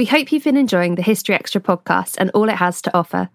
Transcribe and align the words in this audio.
We 0.00 0.06
hope 0.06 0.32
you've 0.32 0.44
been 0.44 0.56
enjoying 0.56 0.94
the 0.94 1.02
History 1.02 1.34
Extra 1.34 1.60
podcast 1.60 2.16
and 2.16 2.30
all 2.30 2.48
it 2.48 2.56
has 2.56 2.80
to 2.80 2.96
offer. 2.96 3.28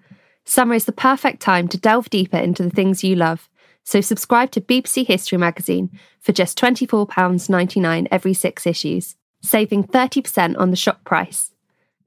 Summer 0.46 0.74
is 0.74 0.86
the 0.86 0.92
perfect 0.92 1.40
time 1.40 1.68
to 1.68 1.78
delve 1.78 2.10
deeper 2.10 2.38
into 2.38 2.64
the 2.64 2.72
things 2.72 3.04
you 3.04 3.16
love, 3.16 3.48
so 3.84 4.02
subscribe 4.02 4.50
to 4.50 4.62
BBC 4.62 5.06
History 5.06 5.38
magazine 5.38 5.92
for 6.20 6.32
just 6.32 6.58
£24.99 6.58 8.08
every 8.10 8.34
six 8.34 8.66
issues, 8.66 9.16
saving 9.44 9.84
30% 9.84 10.58
on 10.58 10.72
the 10.72 10.75
shop 10.75 11.04
price. 11.04 11.52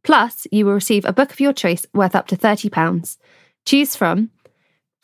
Plus, 0.03 0.49
you 0.51 0.67
will 0.67 0.75
receive 0.75 1.05
a 1.05 1.13
book 1.13 1.31
of 1.31 1.39
your 1.39 1.53
choice 1.53 1.87
worth 1.95 2.17
up 2.17 2.27
to 2.27 2.37
£30. 2.37 3.17
Choose 3.65 3.95
from 3.95 4.33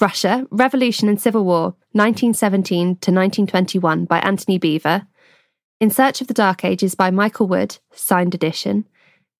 Russia, 0.00 0.48
Revolution 0.50 1.08
and 1.08 1.20
Civil 1.20 1.44
War, 1.44 1.76
1917 1.92 2.86
to 2.86 3.12
1921 3.12 4.04
by 4.06 4.18
Antony 4.18 4.58
Beevor, 4.58 5.06
In 5.78 5.90
Search 5.90 6.20
of 6.20 6.26
the 6.26 6.34
Dark 6.34 6.64
Ages 6.64 6.96
by 6.96 7.12
Michael 7.12 7.46
Wood, 7.46 7.78
signed 7.92 8.34
edition, 8.34 8.88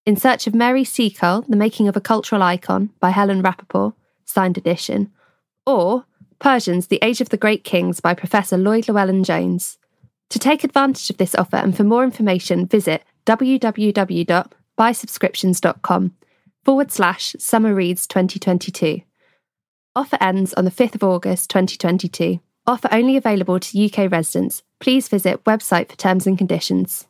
in 0.07 0.17
Search 0.17 0.47
of 0.47 0.55
Mary 0.55 0.85
Seacole, 0.85 1.43
The 1.43 1.57
Making 1.57 1.89
of 1.89 1.97
a 1.97 2.01
Cultural 2.01 2.43
Icon 2.43 2.91
by 3.01 3.11
Helen 3.11 3.43
Rappaport, 3.43 3.95
signed 4.25 4.57
edition, 4.59 5.11
or 5.67 6.05
Persians, 6.39 6.87
The 6.89 6.99
Age 7.03 7.21
of 7.21 7.31
the 7.31 7.37
Great 7.37 7.65
Kings 7.65 7.99
by 8.01 8.15
Professor 8.15 8.57
Lloyd 8.59 8.89
Llewellyn 8.89 9.25
Jones. 9.25 9.79
To 10.31 10.39
take 10.39 10.63
advantage 10.65 11.11
of 11.11 11.17
this 11.17 11.35
offer 11.35 11.57
and 11.57 11.77
for 11.77 11.83
more 11.85 12.05
information, 12.05 12.67
visit 12.67 13.03
www.buysubscriptions.com 13.27 16.15
forward 16.65 16.93
slash 16.93 17.37
Summer 17.39 17.75
Reads 17.75 18.07
2022. 18.07 19.03
Offer 19.97 20.19
ends 20.21 20.53
on 20.55 20.65
the 20.65 20.71
5th 20.71 20.95
of 20.97 21.05
August 21.05 21.51
2022. 21.51 22.41
Offer 22.67 22.89
only 22.91 23.17
available 23.17 23.61
to 23.61 23.85
UK 23.85 24.11
residents. 24.11 24.63
Please 24.81 25.09
visit 25.09 25.45
website 25.45 25.91
for 25.91 25.97
terms 25.97 26.27
and 26.27 26.37
conditions. 26.37 27.07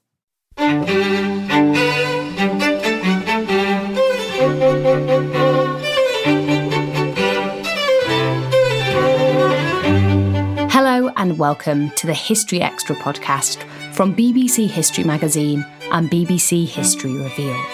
Welcome 11.44 11.91
to 11.91 12.06
the 12.06 12.15
History 12.15 12.62
Extra 12.62 12.97
podcast 12.97 13.65
from 13.93 14.16
BBC 14.16 14.66
History 14.66 15.05
Magazine 15.05 15.62
and 15.93 16.10
BBC 16.10 16.66
History 16.66 17.12
Revealed. 17.12 17.66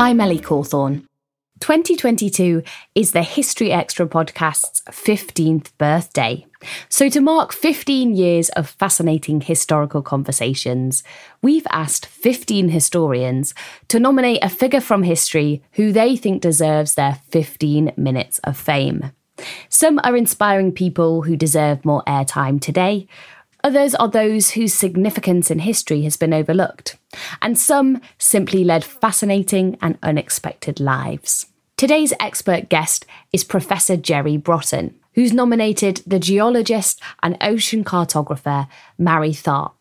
I'm 0.00 0.18
Ellie 0.18 0.40
Cawthorne. 0.40 1.04
2022 1.60 2.64
is 2.96 3.12
the 3.12 3.22
History 3.22 3.70
Extra 3.70 4.08
podcast's 4.08 4.82
15th 4.90 5.70
birthday. 5.78 6.47
So, 6.88 7.08
to 7.08 7.20
mark 7.20 7.52
15 7.52 8.16
years 8.16 8.48
of 8.50 8.68
fascinating 8.68 9.40
historical 9.40 10.02
conversations, 10.02 11.04
we've 11.40 11.66
asked 11.70 12.06
15 12.06 12.70
historians 12.70 13.54
to 13.88 14.00
nominate 14.00 14.42
a 14.42 14.48
figure 14.48 14.80
from 14.80 15.04
history 15.04 15.62
who 15.72 15.92
they 15.92 16.16
think 16.16 16.42
deserves 16.42 16.94
their 16.94 17.20
15 17.30 17.92
minutes 17.96 18.40
of 18.40 18.56
fame. 18.56 19.12
Some 19.68 20.00
are 20.02 20.16
inspiring 20.16 20.72
people 20.72 21.22
who 21.22 21.36
deserve 21.36 21.84
more 21.84 22.02
airtime 22.06 22.60
today. 22.60 23.06
Others 23.62 23.94
are 23.96 24.08
those 24.08 24.50
whose 24.50 24.74
significance 24.74 25.50
in 25.50 25.60
history 25.60 26.02
has 26.02 26.16
been 26.16 26.32
overlooked. 26.32 26.96
And 27.42 27.58
some 27.58 28.00
simply 28.18 28.64
led 28.64 28.84
fascinating 28.84 29.76
and 29.80 29.98
unexpected 30.02 30.80
lives. 30.80 31.46
Today's 31.76 32.12
expert 32.18 32.68
guest 32.68 33.06
is 33.32 33.44
Professor 33.44 33.96
Jerry 33.96 34.36
Brotton, 34.36 34.97
who's 35.18 35.32
nominated 35.32 36.00
the 36.06 36.20
geologist 36.20 37.02
and 37.24 37.36
ocean 37.40 37.82
cartographer 37.82 38.68
Mary 38.96 39.32
Tharp. 39.32 39.72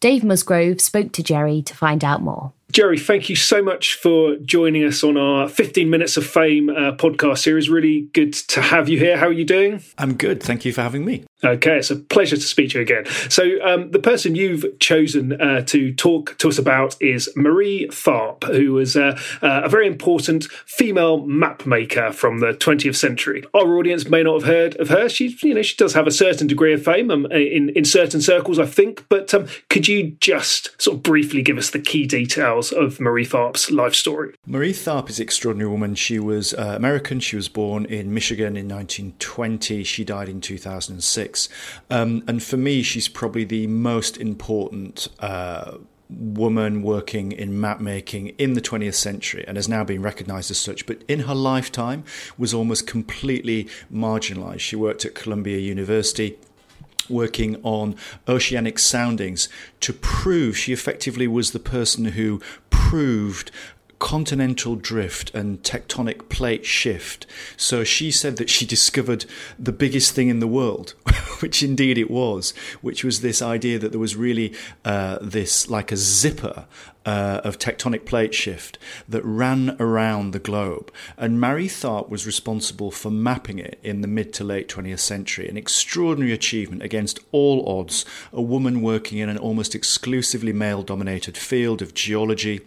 Dave 0.00 0.24
Musgrove 0.24 0.80
spoke 0.80 1.12
to 1.12 1.22
Jerry 1.22 1.60
to 1.60 1.74
find 1.74 2.02
out 2.02 2.22
more. 2.22 2.54
Jerry, 2.74 2.98
thank 2.98 3.28
you 3.28 3.36
so 3.36 3.62
much 3.62 3.94
for 3.94 4.34
joining 4.38 4.84
us 4.84 5.04
on 5.04 5.16
our 5.16 5.48
15 5.48 5.88
Minutes 5.88 6.16
of 6.16 6.26
Fame 6.26 6.68
uh, 6.68 6.90
podcast 6.96 7.38
series. 7.38 7.70
Really 7.70 8.08
good 8.12 8.32
to 8.32 8.60
have 8.60 8.88
you 8.88 8.98
here. 8.98 9.16
How 9.16 9.28
are 9.28 9.32
you 9.32 9.44
doing? 9.44 9.80
I'm 9.96 10.14
good. 10.14 10.42
Thank 10.42 10.64
you 10.64 10.72
for 10.72 10.82
having 10.82 11.04
me. 11.04 11.24
Okay, 11.44 11.76
it's 11.76 11.90
a 11.90 11.96
pleasure 11.96 12.36
to 12.36 12.42
speak 12.42 12.70
to 12.70 12.78
you 12.78 12.82
again. 12.82 13.04
So, 13.28 13.62
um, 13.62 13.90
the 13.90 13.98
person 13.98 14.34
you've 14.34 14.64
chosen 14.80 15.40
uh, 15.40 15.60
to 15.66 15.94
talk 15.94 16.36
to 16.38 16.48
us 16.48 16.58
about 16.58 17.00
is 17.00 17.30
Marie 17.36 17.86
Tharp, 17.92 18.44
who 18.44 18.72
was 18.72 18.96
uh, 18.96 19.20
uh, 19.42 19.60
a 19.62 19.68
very 19.68 19.86
important 19.86 20.44
female 20.66 21.24
map 21.26 21.66
maker 21.66 22.12
from 22.12 22.38
the 22.38 22.54
20th 22.54 22.96
century. 22.96 23.44
Our 23.52 23.76
audience 23.76 24.08
may 24.08 24.22
not 24.22 24.40
have 24.40 24.48
heard 24.48 24.76
of 24.76 24.88
her. 24.88 25.08
She, 25.08 25.36
you 25.42 25.54
know, 25.54 25.62
she 25.62 25.76
does 25.76 25.92
have 25.92 26.06
a 26.06 26.10
certain 26.10 26.46
degree 26.46 26.72
of 26.72 26.82
fame 26.82 27.10
um, 27.10 27.26
in 27.26 27.68
in 27.70 27.84
certain 27.84 28.22
circles, 28.22 28.58
I 28.58 28.66
think. 28.66 29.06
But 29.08 29.32
um, 29.34 29.46
could 29.68 29.86
you 29.86 30.16
just 30.20 30.80
sort 30.80 30.96
of 30.96 31.02
briefly 31.02 31.42
give 31.42 31.58
us 31.58 31.70
the 31.70 31.78
key 31.78 32.06
details 32.06 32.63
of 32.72 33.00
Marie 33.00 33.26
Tharp's 33.26 33.70
life 33.70 33.94
story? 33.94 34.34
Marie 34.46 34.72
Tharp 34.72 35.08
is 35.10 35.18
an 35.18 35.24
extraordinary 35.24 35.70
woman. 35.70 35.94
She 35.94 36.18
was 36.18 36.54
uh, 36.54 36.74
American. 36.76 37.20
She 37.20 37.36
was 37.36 37.48
born 37.48 37.84
in 37.86 38.12
Michigan 38.12 38.56
in 38.56 38.68
1920. 38.68 39.84
She 39.84 40.04
died 40.04 40.28
in 40.28 40.40
2006. 40.40 41.48
Um, 41.90 42.22
and 42.26 42.42
for 42.42 42.56
me, 42.56 42.82
she's 42.82 43.08
probably 43.08 43.44
the 43.44 43.66
most 43.66 44.16
important. 44.16 45.08
Uh, 45.18 45.78
woman 46.10 46.82
working 46.82 47.32
in 47.32 47.58
map 47.58 47.80
making 47.80 48.28
in 48.38 48.52
the 48.52 48.60
20th 48.60 48.94
century 48.94 49.42
and 49.48 49.56
has 49.56 49.68
now 49.68 49.82
been 49.82 50.02
recognized 50.02 50.50
as 50.50 50.58
such 50.58 50.84
but 50.84 51.02
in 51.08 51.20
her 51.20 51.34
lifetime 51.34 52.04
was 52.36 52.52
almost 52.52 52.86
completely 52.86 53.66
marginalized 53.92 54.60
she 54.60 54.76
worked 54.76 55.06
at 55.06 55.14
columbia 55.14 55.58
university 55.58 56.38
working 57.08 57.60
on 57.62 57.96
oceanic 58.28 58.78
soundings 58.78 59.48
to 59.80 59.92
prove 59.92 60.56
she 60.56 60.72
effectively 60.72 61.26
was 61.26 61.50
the 61.52 61.58
person 61.58 62.06
who 62.06 62.40
proved 62.70 63.50
continental 64.04 64.76
drift 64.76 65.34
and 65.34 65.62
tectonic 65.62 66.28
plate 66.28 66.66
shift. 66.66 67.26
So 67.56 67.84
she 67.84 68.10
said 68.10 68.36
that 68.36 68.50
she 68.50 68.66
discovered 68.66 69.24
the 69.58 69.72
biggest 69.72 70.14
thing 70.14 70.28
in 70.28 70.40
the 70.40 70.46
world, 70.46 70.92
which 71.40 71.62
indeed 71.62 71.96
it 71.96 72.10
was, 72.10 72.50
which 72.82 73.02
was 73.02 73.22
this 73.22 73.40
idea 73.40 73.78
that 73.78 73.92
there 73.92 73.98
was 73.98 74.14
really 74.14 74.52
uh, 74.84 75.16
this 75.22 75.70
like 75.70 75.90
a 75.90 75.96
zipper 75.96 76.66
uh, 77.06 77.40
of 77.44 77.58
tectonic 77.58 78.04
plate 78.04 78.34
shift 78.34 78.78
that 79.08 79.24
ran 79.24 79.74
around 79.80 80.32
the 80.32 80.38
globe. 80.38 80.92
And 81.16 81.40
Marie 81.40 81.68
Tharp 81.68 82.10
was 82.10 82.26
responsible 82.26 82.90
for 82.90 83.10
mapping 83.10 83.58
it 83.58 83.78
in 83.82 84.02
the 84.02 84.08
mid 84.08 84.34
to 84.34 84.44
late 84.44 84.68
20th 84.68 85.00
century. 85.00 85.48
An 85.48 85.56
extraordinary 85.56 86.34
achievement 86.34 86.82
against 86.82 87.20
all 87.32 87.66
odds. 87.66 88.04
A 88.34 88.42
woman 88.42 88.82
working 88.82 89.16
in 89.16 89.30
an 89.30 89.38
almost 89.38 89.74
exclusively 89.74 90.52
male 90.52 90.82
dominated 90.82 91.38
field 91.38 91.80
of 91.80 91.94
geology 91.94 92.60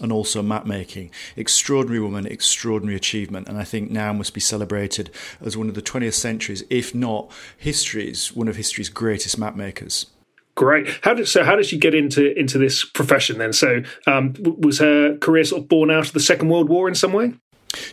and 0.00 0.12
also 0.12 0.42
map 0.42 0.66
making. 0.66 1.10
Extraordinary 1.36 2.00
woman, 2.00 2.26
extraordinary 2.26 2.96
achievement, 2.96 3.48
and 3.48 3.58
I 3.58 3.64
think 3.64 3.90
now 3.90 4.12
must 4.12 4.34
be 4.34 4.40
celebrated 4.40 5.10
as 5.40 5.56
one 5.56 5.68
of 5.68 5.74
the 5.74 5.82
20th 5.82 6.14
century's, 6.14 6.64
if 6.70 6.94
not 6.94 7.30
history's, 7.56 8.32
one 8.34 8.48
of 8.48 8.56
history's 8.56 8.88
greatest 8.88 9.38
map 9.38 9.56
makers. 9.56 10.06
Great. 10.54 10.88
How 11.02 11.14
did 11.14 11.28
so? 11.28 11.44
How 11.44 11.54
did 11.54 11.66
she 11.66 11.78
get 11.78 11.94
into 11.94 12.36
into 12.36 12.58
this 12.58 12.84
profession 12.84 13.38
then? 13.38 13.52
So, 13.52 13.82
um, 14.08 14.34
was 14.40 14.80
her 14.80 15.16
career 15.18 15.44
sort 15.44 15.62
of 15.62 15.68
born 15.68 15.88
out 15.88 16.08
of 16.08 16.14
the 16.14 16.20
Second 16.20 16.48
World 16.48 16.68
War 16.68 16.88
in 16.88 16.96
some 16.96 17.12
way? 17.12 17.34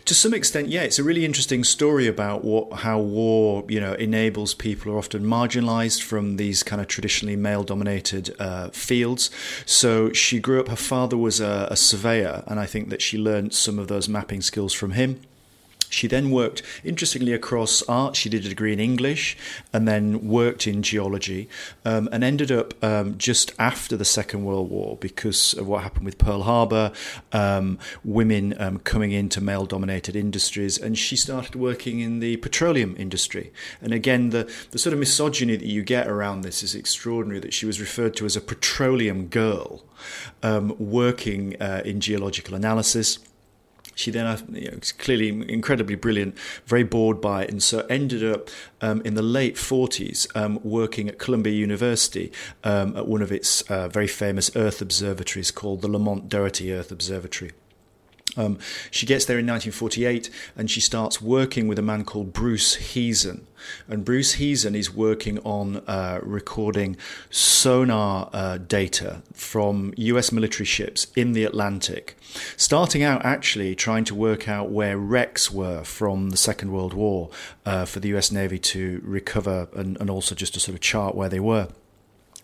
To 0.04 0.14
some 0.14 0.34
extent, 0.34 0.68
yeah, 0.68 0.82
it's 0.82 0.98
a 0.98 1.04
really 1.04 1.24
interesting 1.24 1.64
story 1.64 2.06
about 2.06 2.44
what 2.44 2.80
how 2.80 3.00
war, 3.00 3.64
you 3.68 3.80
know, 3.80 3.94
enables 3.94 4.54
people 4.54 4.90
who 4.90 4.96
are 4.96 4.98
often 4.98 5.24
marginalised 5.24 6.02
from 6.02 6.36
these 6.36 6.62
kind 6.62 6.80
of 6.80 6.88
traditionally 6.88 7.36
male-dominated 7.36 8.34
uh, 8.38 8.68
fields. 8.70 9.30
So 9.64 10.12
she 10.12 10.38
grew 10.38 10.60
up. 10.60 10.68
Her 10.68 10.76
father 10.76 11.16
was 11.16 11.40
a, 11.40 11.68
a 11.70 11.76
surveyor, 11.76 12.44
and 12.46 12.60
I 12.60 12.66
think 12.66 12.90
that 12.90 13.02
she 13.02 13.18
learned 13.18 13.54
some 13.54 13.78
of 13.78 13.88
those 13.88 14.08
mapping 14.08 14.42
skills 14.42 14.72
from 14.72 14.92
him. 14.92 15.20
She 15.90 16.06
then 16.06 16.30
worked, 16.30 16.62
interestingly, 16.84 17.32
across 17.32 17.82
art. 17.82 18.16
She 18.16 18.28
did 18.28 18.44
a 18.44 18.48
degree 18.48 18.72
in 18.72 18.80
English 18.80 19.36
and 19.72 19.86
then 19.86 20.28
worked 20.28 20.66
in 20.66 20.82
geology 20.82 21.48
um, 21.84 22.08
and 22.12 22.22
ended 22.22 22.50
up 22.50 22.74
um, 22.84 23.16
just 23.18 23.52
after 23.58 23.96
the 23.96 24.04
Second 24.04 24.44
World 24.44 24.70
War 24.70 24.96
because 25.00 25.54
of 25.54 25.66
what 25.66 25.82
happened 25.82 26.04
with 26.04 26.18
Pearl 26.18 26.42
Harbor, 26.42 26.92
um, 27.32 27.78
women 28.04 28.54
um, 28.60 28.78
coming 28.78 29.12
into 29.12 29.40
male 29.40 29.66
dominated 29.66 30.16
industries. 30.16 30.78
And 30.78 30.96
she 30.98 31.16
started 31.16 31.54
working 31.54 32.00
in 32.00 32.20
the 32.20 32.36
petroleum 32.38 32.94
industry. 32.98 33.52
And 33.80 33.92
again, 33.92 34.30
the, 34.30 34.50
the 34.70 34.78
sort 34.78 34.92
of 34.92 34.98
misogyny 34.98 35.56
that 35.56 35.66
you 35.66 35.82
get 35.82 36.08
around 36.08 36.42
this 36.42 36.62
is 36.62 36.74
extraordinary 36.74 37.40
that 37.40 37.54
she 37.54 37.66
was 37.66 37.80
referred 37.80 38.16
to 38.16 38.26
as 38.26 38.36
a 38.36 38.40
petroleum 38.40 39.26
girl 39.26 39.84
um, 40.42 40.74
working 40.78 41.60
uh, 41.60 41.82
in 41.84 42.00
geological 42.00 42.54
analysis 42.54 43.18
she 43.96 44.10
then 44.12 44.38
you 44.52 44.70
know, 44.70 44.78
clearly 44.98 45.28
incredibly 45.50 45.96
brilliant, 45.96 46.38
very 46.66 46.84
bored 46.84 47.20
by 47.20 47.42
it, 47.42 47.50
and 47.50 47.62
so 47.62 47.80
ended 47.90 48.22
up 48.22 48.48
um, 48.80 49.02
in 49.04 49.14
the 49.14 49.22
late 49.22 49.56
40s 49.56 50.28
um, 50.36 50.60
working 50.62 51.08
at 51.08 51.18
Columbia 51.18 51.54
University 51.54 52.30
um, 52.62 52.96
at 52.96 53.08
one 53.08 53.22
of 53.22 53.32
its 53.32 53.62
uh, 53.62 53.88
very 53.88 54.06
famous 54.06 54.54
Earth 54.54 54.80
observatories 54.80 55.50
called 55.50 55.80
the 55.80 55.88
Lamont 55.88 56.28
Doherty 56.28 56.72
Earth 56.72 56.92
Observatory. 56.92 57.52
Um, 58.36 58.58
she 58.90 59.06
gets 59.06 59.24
there 59.24 59.38
in 59.38 59.46
1948 59.46 60.30
and 60.56 60.70
she 60.70 60.80
starts 60.80 61.20
working 61.20 61.68
with 61.68 61.78
a 61.78 61.82
man 61.82 62.04
called 62.04 62.32
Bruce 62.32 62.76
Heezen. 62.76 63.42
And 63.88 64.04
Bruce 64.04 64.36
Heezen 64.36 64.76
is 64.76 64.94
working 64.94 65.38
on 65.40 65.78
uh, 65.86 66.20
recording 66.22 66.96
sonar 67.30 68.30
uh, 68.32 68.58
data 68.58 69.22
from 69.32 69.92
US 69.96 70.30
military 70.30 70.66
ships 70.66 71.06
in 71.16 71.32
the 71.32 71.44
Atlantic, 71.44 72.16
starting 72.56 73.02
out 73.02 73.24
actually 73.24 73.74
trying 73.74 74.04
to 74.04 74.14
work 74.14 74.48
out 74.48 74.70
where 74.70 74.96
wrecks 74.98 75.50
were 75.50 75.82
from 75.82 76.30
the 76.30 76.36
Second 76.36 76.70
World 76.72 76.94
War 76.94 77.30
uh, 77.64 77.84
for 77.84 78.00
the 78.00 78.14
US 78.16 78.30
Navy 78.30 78.58
to 78.58 79.00
recover 79.04 79.68
and, 79.74 79.96
and 80.00 80.10
also 80.10 80.34
just 80.34 80.54
to 80.54 80.60
sort 80.60 80.74
of 80.74 80.80
chart 80.80 81.14
where 81.14 81.28
they 81.28 81.40
were. 81.40 81.68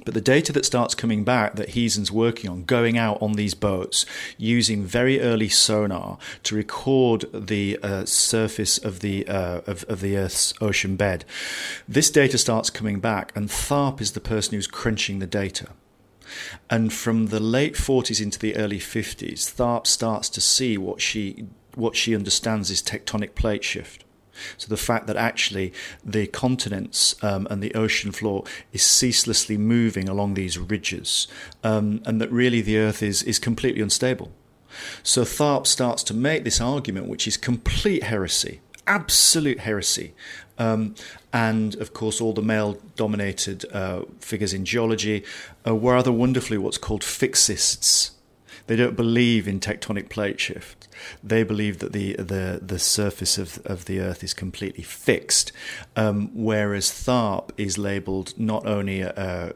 But 0.05 0.15
the 0.15 0.21
data 0.21 0.53
that 0.53 0.65
starts 0.65 0.95
coming 0.95 1.25
back 1.25 1.55
that 1.57 1.71
Heezen's 1.71 2.11
working 2.11 2.51
on, 2.51 2.65
going 2.65 2.99
out 2.99 3.21
on 3.23 3.35
these 3.35 3.55
boats 3.55 4.05
using 4.37 4.85
very 4.85 5.21
early 5.21 5.49
sonar 5.49 6.19
to 6.43 6.57
record 6.57 7.27
the 7.33 7.79
uh, 7.83 8.05
surface 8.05 8.79
of 8.79 9.01
the 9.01 9.27
uh, 9.29 9.61
of, 9.67 9.85
of 9.89 10.01
the 10.01 10.17
Earth's 10.17 10.55
ocean 10.61 10.97
bed, 10.97 11.25
this 11.89 12.11
data 12.11 12.39
starts 12.39 12.71
coming 12.71 13.01
back, 13.01 13.33
and 13.37 13.49
Tharp 13.49 14.01
is 14.01 14.13
the 14.13 14.21
person 14.21 14.55
who's 14.55 14.67
crunching 14.67 15.19
the 15.19 15.27
data. 15.27 15.69
And 16.71 16.93
from 16.93 17.27
the 17.27 17.41
late 17.41 17.75
40s 17.75 18.23
into 18.23 18.39
the 18.39 18.57
early 18.57 18.79
50s, 18.79 19.53
Tharp 19.55 19.87
starts 19.87 20.29
to 20.31 20.41
see 20.41 20.79
what 20.79 21.01
she 21.01 21.47
what 21.75 21.97
she 21.97 22.15
understands 22.15 22.71
is 22.71 22.83
tectonic 22.83 23.35
plate 23.35 23.65
shift. 23.65 24.02
So 24.57 24.69
the 24.69 24.77
fact 24.77 25.07
that 25.07 25.17
actually 25.17 25.73
the 26.05 26.27
continents 26.27 27.15
um, 27.23 27.47
and 27.51 27.63
the 27.63 27.75
ocean 27.75 28.13
floor 28.13 28.45
is 28.73 28.83
ceaselessly 28.83 29.57
moving 29.59 30.09
along 30.09 30.35
these 30.35 30.59
ridges, 30.59 31.29
um, 31.63 32.03
and 32.05 32.21
that 32.21 32.31
really 32.33 32.61
the 32.61 32.79
Earth 32.79 33.03
is 33.03 33.23
is 33.23 33.39
completely 33.39 33.83
unstable. 33.83 34.33
So 35.03 35.23
Tharp 35.23 35.67
starts 35.67 36.03
to 36.05 36.15
make 36.15 36.45
this 36.45 36.61
argument, 36.61 37.09
which 37.09 37.27
is 37.27 37.37
complete 37.37 38.05
heresy, 38.05 38.61
absolute 38.87 39.61
heresy. 39.61 40.15
Um, 40.59 40.95
and 41.33 41.75
of 41.77 41.93
course, 41.93 42.21
all 42.21 42.33
the 42.33 42.43
male 42.43 42.79
dominated 42.97 43.65
uh, 43.73 44.03
figures 44.21 44.53
in 44.53 44.65
geology 44.65 45.25
uh, 45.67 45.75
were 45.75 45.95
rather 45.95 46.13
wonderfully 46.13 46.59
what's 46.59 46.79
called 46.79 47.03
fixists. 47.03 48.13
They 48.67 48.77
don't 48.77 48.97
believe 48.97 49.49
in 49.49 49.61
tectonic 49.61 50.09
plate 50.09 50.41
shift. 50.41 50.89
They 51.23 51.43
believe 51.43 51.79
that 51.81 51.93
the 51.93 52.15
the 52.15 52.61
the 52.63 52.79
surface 52.79 53.39
of 53.39 53.61
of 53.65 53.85
the 53.87 54.01
Earth 54.01 54.23
is 54.23 54.35
completely 54.35 54.85
fixed, 54.85 55.53
um, 55.97 56.31
whereas 56.35 56.91
Tharp 56.91 57.51
is 57.57 57.79
labelled 57.79 58.35
not 58.39 58.67
only 58.67 59.01
a, 59.01 59.13
a 59.17 59.53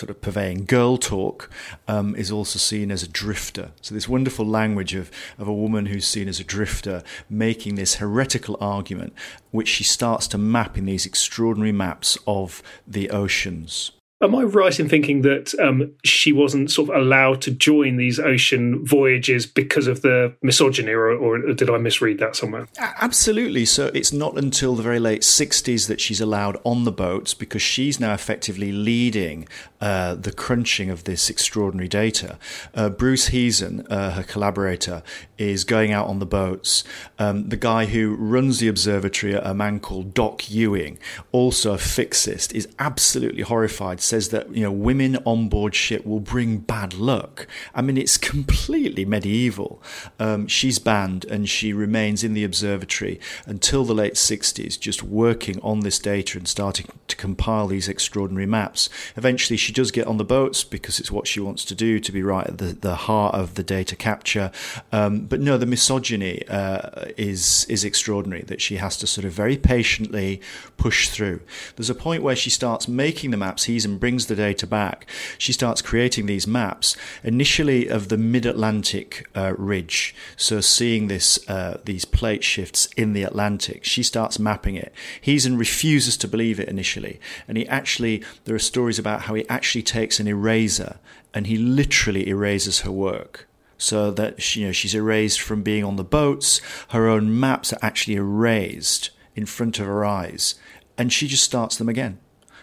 sort 0.00 0.10
of 0.10 0.20
purveying 0.20 0.64
girl 0.64 0.96
talk 0.96 1.50
um, 1.86 2.16
is 2.16 2.30
also 2.30 2.58
seen 2.58 2.90
as 2.90 3.02
a 3.02 3.08
drifter. 3.08 3.70
So 3.82 3.94
this 3.94 4.08
wonderful 4.08 4.46
language 4.46 4.94
of, 4.94 5.10
of 5.38 5.46
a 5.46 5.52
woman 5.52 5.86
who's 5.86 6.06
seen 6.06 6.28
as 6.28 6.40
a 6.40 6.44
drifter 6.44 7.02
making 7.28 7.74
this 7.74 7.96
heretical 7.96 8.56
argument, 8.60 9.12
which 9.50 9.68
she 9.68 9.84
starts 9.84 10.26
to 10.28 10.38
map 10.38 10.78
in 10.78 10.86
these 10.86 11.06
extraordinary 11.06 11.72
maps 11.72 12.16
of 12.26 12.62
the 12.86 13.10
oceans. 13.10 13.92
Am 14.22 14.34
I 14.34 14.42
right 14.42 14.78
in 14.78 14.88
thinking 14.88 15.22
that 15.22 15.58
um, 15.58 15.92
she 16.04 16.32
wasn't 16.32 16.70
sort 16.70 16.90
of 16.90 16.96
allowed 16.96 17.40
to 17.42 17.50
join 17.50 17.96
these 17.96 18.18
ocean 18.18 18.84
voyages 18.84 19.46
because 19.46 19.86
of 19.86 20.02
the 20.02 20.34
misogyny, 20.42 20.92
or, 20.92 21.10
or, 21.12 21.52
did 21.54 21.70
I 21.70 21.78
misread 21.78 22.18
that 22.18 22.36
somewhere? 22.36 22.68
Absolutely. 22.78 23.64
So 23.64 23.86
it's 23.94 24.12
not 24.12 24.36
until 24.36 24.74
the 24.74 24.82
very 24.82 25.00
late 25.00 25.22
60s 25.22 25.88
that 25.88 26.00
she's 26.00 26.20
allowed 26.20 26.60
on 26.64 26.84
the 26.84 26.92
boats 26.92 27.32
because 27.32 27.62
she's 27.62 27.98
now 27.98 28.12
effectively 28.12 28.72
leading 28.72 29.48
uh, 29.80 30.14
the 30.14 30.32
crunching 30.32 30.90
of 30.90 31.04
this 31.04 31.30
extraordinary 31.30 31.88
data. 31.88 32.38
Uh, 32.74 32.90
Bruce 32.90 33.30
Heezen, 33.30 33.86
uh, 33.90 34.10
her 34.10 34.22
collaborator, 34.22 35.02
is 35.38 35.64
going 35.64 35.92
out 35.92 36.06
on 36.06 36.18
the 36.18 36.26
boats. 36.26 36.84
Um, 37.18 37.48
the 37.48 37.56
guy 37.56 37.86
who 37.86 38.14
runs 38.16 38.58
the 38.58 38.68
observatory, 38.68 39.34
a 39.34 39.54
man 39.54 39.80
called 39.80 40.12
Doc 40.12 40.50
Ewing, 40.50 40.98
also 41.32 41.72
a 41.72 41.78
fixist, 41.78 42.54
is 42.54 42.68
absolutely 42.78 43.42
horrified 43.42 44.02
says 44.10 44.28
that 44.30 44.54
you 44.54 44.62
know 44.62 44.72
women 44.72 45.16
on 45.24 45.48
board 45.48 45.74
ship 45.74 46.04
will 46.04 46.20
bring 46.20 46.58
bad 46.58 46.94
luck. 46.94 47.46
I 47.74 47.80
mean, 47.80 47.96
it's 47.96 48.18
completely 48.18 49.04
medieval. 49.04 49.82
Um, 50.18 50.46
she's 50.48 50.78
banned, 50.78 51.24
and 51.24 51.48
she 51.48 51.72
remains 51.72 52.24
in 52.24 52.34
the 52.34 52.44
observatory 52.44 53.20
until 53.46 53.84
the 53.84 53.94
late 53.94 54.14
'60s, 54.14 54.78
just 54.78 55.02
working 55.02 55.60
on 55.62 55.80
this 55.80 55.98
data 55.98 56.36
and 56.36 56.48
starting 56.48 56.86
to 57.08 57.16
compile 57.16 57.68
these 57.68 57.88
extraordinary 57.88 58.46
maps. 58.46 58.90
Eventually, 59.16 59.56
she 59.56 59.72
does 59.72 59.90
get 59.90 60.06
on 60.06 60.16
the 60.16 60.24
boats 60.24 60.64
because 60.64 60.98
it's 60.98 61.10
what 61.10 61.26
she 61.26 61.40
wants 61.40 61.64
to 61.66 61.74
do 61.74 62.00
to 62.00 62.12
be 62.12 62.22
right 62.22 62.46
at 62.46 62.58
the, 62.58 62.72
the 62.72 62.96
heart 62.96 63.34
of 63.34 63.54
the 63.54 63.62
data 63.62 63.94
capture. 63.94 64.50
Um, 64.90 65.26
but 65.26 65.40
no, 65.40 65.56
the 65.56 65.66
misogyny 65.66 66.46
uh, 66.48 67.06
is 67.16 67.64
is 67.68 67.84
extraordinary 67.84 68.42
that 68.42 68.60
she 68.60 68.76
has 68.76 68.96
to 68.98 69.06
sort 69.06 69.24
of 69.24 69.32
very 69.32 69.56
patiently 69.56 70.40
push 70.76 71.08
through. 71.08 71.40
There's 71.76 71.90
a 71.90 71.94
point 71.94 72.24
where 72.24 72.36
she 72.36 72.50
starts 72.50 72.88
making 72.88 73.30
the 73.30 73.36
maps. 73.36 73.66
Heezen 73.66 73.99
brings 74.00 74.26
the 74.26 74.34
data 74.34 74.66
back, 74.66 75.06
she 75.38 75.52
starts 75.52 75.82
creating 75.82 76.26
these 76.26 76.46
maps, 76.46 76.96
initially 77.22 77.86
of 77.86 78.08
the 78.08 78.16
mid 78.16 78.46
Atlantic 78.46 79.28
uh, 79.36 79.54
ridge. 79.56 80.14
So, 80.36 80.60
seeing 80.60 81.08
this, 81.08 81.38
uh, 81.48 81.80
these 81.84 82.04
plate 82.04 82.42
shifts 82.42 82.86
in 82.96 83.12
the 83.12 83.22
Atlantic, 83.22 83.84
she 83.84 84.02
starts 84.02 84.38
mapping 84.38 84.74
it. 84.74 84.92
Heezen 85.22 85.58
refuses 85.58 86.16
to 86.16 86.28
believe 86.28 86.58
it 86.58 86.68
initially. 86.68 87.20
And 87.46 87.56
he 87.56 87.68
actually, 87.68 88.24
there 88.44 88.54
are 88.54 88.58
stories 88.58 88.98
about 88.98 89.22
how 89.22 89.34
he 89.34 89.48
actually 89.48 89.82
takes 89.82 90.18
an 90.18 90.26
eraser 90.26 90.98
and 91.32 91.46
he 91.46 91.56
literally 91.56 92.28
erases 92.28 92.80
her 92.80 92.90
work 92.90 93.46
so 93.78 94.10
that 94.10 94.42
she, 94.42 94.60
you 94.60 94.66
know 94.66 94.72
she's 94.72 94.94
erased 94.94 95.40
from 95.40 95.62
being 95.62 95.84
on 95.84 95.96
the 95.96 96.04
boats. 96.04 96.60
Her 96.88 97.08
own 97.08 97.38
maps 97.38 97.72
are 97.72 97.78
actually 97.82 98.16
erased 98.16 99.10
in 99.34 99.46
front 99.46 99.78
of 99.78 99.86
her 99.86 100.04
eyes, 100.04 100.56
and 100.98 101.12
she 101.12 101.26
just 101.26 101.44
starts 101.44 101.76
them 101.76 101.88
again 101.88 102.18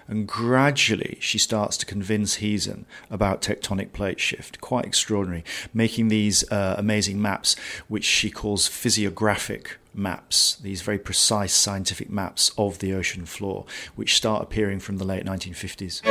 And 0.07 0.27
gradually 0.27 1.17
she 1.19 1.37
starts 1.37 1.77
to 1.77 1.85
convince 1.85 2.37
Heezen 2.37 2.85
about 3.11 3.41
tectonic 3.41 3.91
plate 3.93 4.19
shift. 4.19 4.61
Quite 4.61 4.85
extraordinary. 4.85 5.43
Making 5.73 6.07
these 6.07 6.49
uh, 6.51 6.75
amazing 6.77 7.21
maps, 7.21 7.55
which 7.87 8.05
she 8.05 8.29
calls 8.29 8.67
physiographic 8.67 9.77
maps, 9.93 10.55
these 10.61 10.81
very 10.81 10.99
precise 10.99 11.53
scientific 11.53 12.09
maps 12.09 12.51
of 12.57 12.79
the 12.79 12.93
ocean 12.93 13.25
floor, 13.25 13.65
which 13.95 14.15
start 14.15 14.43
appearing 14.43 14.79
from 14.79 14.97
the 14.97 15.05
late 15.05 15.25
1950s. 15.25 16.01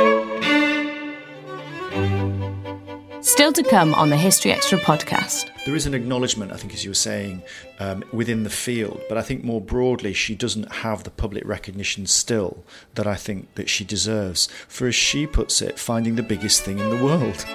Still 3.47 3.63
to 3.63 3.69
come 3.69 3.95
on 3.95 4.09
the 4.09 4.17
History 4.17 4.51
Extra 4.51 4.77
podcast. 4.77 5.49
There 5.63 5.73
is 5.73 5.85
an 5.85 5.93
acknowledgement, 5.93 6.51
I 6.51 6.57
think, 6.57 6.73
as 6.73 6.83
you 6.83 6.89
were 6.89 6.95
saying, 6.95 7.43
um, 7.79 8.03
within 8.11 8.43
the 8.43 8.49
field, 8.49 9.01
but 9.07 9.17
I 9.17 9.21
think 9.21 9.41
more 9.41 9.61
broadly, 9.61 10.11
she 10.11 10.35
doesn't 10.35 10.69
have 10.69 11.05
the 11.05 11.11
public 11.11 11.47
recognition 11.47 12.07
still 12.07 12.65
that 12.95 13.07
I 13.07 13.15
think 13.15 13.55
that 13.55 13.69
she 13.69 13.85
deserves 13.85 14.47
for, 14.67 14.87
as 14.87 14.95
she 14.95 15.25
puts 15.25 15.61
it, 15.61 15.79
finding 15.79 16.15
the 16.17 16.23
biggest 16.23 16.63
thing 16.63 16.79
in 16.79 16.89
the 16.89 17.01
world. 17.01 17.45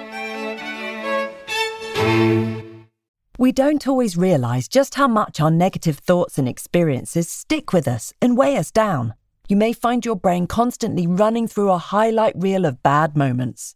We 3.37 3.51
don't 3.51 3.87
always 3.87 4.17
realise 4.17 4.67
just 4.67 4.95
how 4.95 5.07
much 5.07 5.39
our 5.39 5.51
negative 5.51 5.99
thoughts 5.99 6.39
and 6.39 6.49
experiences 6.49 7.29
stick 7.29 7.71
with 7.71 7.87
us 7.87 8.13
and 8.19 8.35
weigh 8.35 8.57
us 8.57 8.71
down. 8.71 9.13
You 9.47 9.57
may 9.57 9.73
find 9.73 10.03
your 10.03 10.15
brain 10.15 10.47
constantly 10.47 11.05
running 11.05 11.47
through 11.47 11.69
a 11.69 11.77
highlight 11.77 12.33
reel 12.35 12.65
of 12.65 12.81
bad 12.81 13.15
moments. 13.15 13.75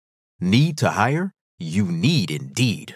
Need 0.43 0.79
to 0.79 0.89
hire? 0.89 1.35
You 1.59 1.85
need 1.85 2.31
Indeed. 2.31 2.95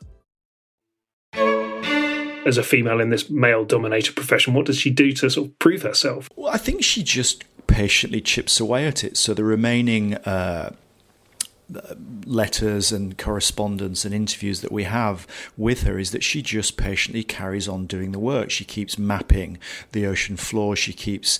As 2.45 2.57
a 2.57 2.63
female 2.63 2.99
in 2.99 3.09
this 3.09 3.29
male 3.29 3.63
dominated 3.63 4.15
profession, 4.15 4.53
what 4.53 4.65
does 4.65 4.77
she 4.77 4.89
do 4.89 5.11
to 5.13 5.29
sort 5.29 5.47
of 5.47 5.59
prove 5.59 5.83
herself? 5.83 6.27
Well, 6.35 6.51
I 6.51 6.57
think 6.57 6.83
she 6.83 7.03
just 7.03 7.43
patiently 7.67 8.19
chips 8.19 8.59
away 8.59 8.85
at 8.87 9.03
it. 9.03 9.15
So 9.15 9.33
the 9.33 9.43
remaining 9.43 10.15
uh, 10.15 10.73
letters 12.25 12.91
and 12.91 13.17
correspondence 13.17 14.05
and 14.05 14.13
interviews 14.13 14.61
that 14.61 14.71
we 14.71 14.83
have 14.83 15.27
with 15.57 15.83
her 15.83 15.97
is 15.97 16.11
that 16.11 16.23
she 16.23 16.41
just 16.41 16.77
patiently 16.77 17.23
carries 17.23 17.67
on 17.67 17.85
doing 17.85 18.11
the 18.11 18.19
work. 18.19 18.49
She 18.49 18.65
keeps 18.65 18.97
mapping 18.97 19.57
the 19.91 20.05
ocean 20.05 20.35
floor. 20.35 20.75
She 20.75 20.93
keeps 20.93 21.39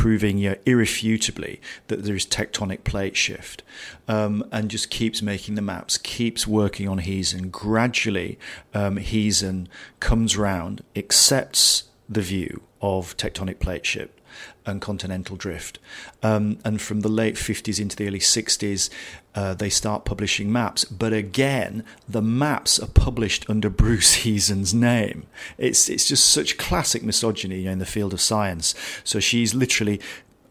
proving 0.00 0.38
you 0.38 0.48
know, 0.48 0.56
irrefutably 0.64 1.60
that 1.88 2.04
there 2.04 2.14
is 2.14 2.24
tectonic 2.24 2.84
plate 2.84 3.18
shift, 3.18 3.62
um, 4.08 4.42
and 4.50 4.70
just 4.70 4.88
keeps 4.88 5.20
making 5.20 5.56
the 5.56 5.60
maps, 5.60 5.98
keeps 5.98 6.46
working 6.46 6.88
on 6.88 7.00
Heezen. 7.00 7.50
Gradually, 7.50 8.38
um, 8.72 8.96
Heezen 8.96 9.66
comes 10.00 10.38
round, 10.38 10.82
accepts 10.96 11.84
the 12.08 12.22
view 12.22 12.62
of 12.80 13.14
tectonic 13.18 13.58
plate 13.58 13.84
shift 13.84 14.18
and 14.66 14.80
continental 14.80 15.36
drift. 15.36 15.78
Um, 16.22 16.58
and 16.64 16.80
from 16.80 17.00
the 17.00 17.08
late 17.08 17.34
50s 17.34 17.80
into 17.80 17.96
the 17.96 18.06
early 18.06 18.18
60s, 18.18 18.90
uh, 19.34 19.54
they 19.54 19.70
start 19.70 20.04
publishing 20.04 20.52
maps. 20.52 20.84
But 20.84 21.12
again, 21.12 21.84
the 22.08 22.22
maps 22.22 22.78
are 22.78 22.88
published 22.88 23.48
under 23.48 23.70
Bruce 23.80 24.16
Heezen's 24.16 24.74
name. 24.74 25.26
It's, 25.58 25.88
it's 25.88 26.06
just 26.06 26.28
such 26.28 26.58
classic 26.58 27.02
misogyny 27.02 27.66
in 27.66 27.78
the 27.78 27.86
field 27.86 28.12
of 28.12 28.20
science. 28.20 28.74
So 29.04 29.20
she's 29.20 29.54
literally 29.54 30.00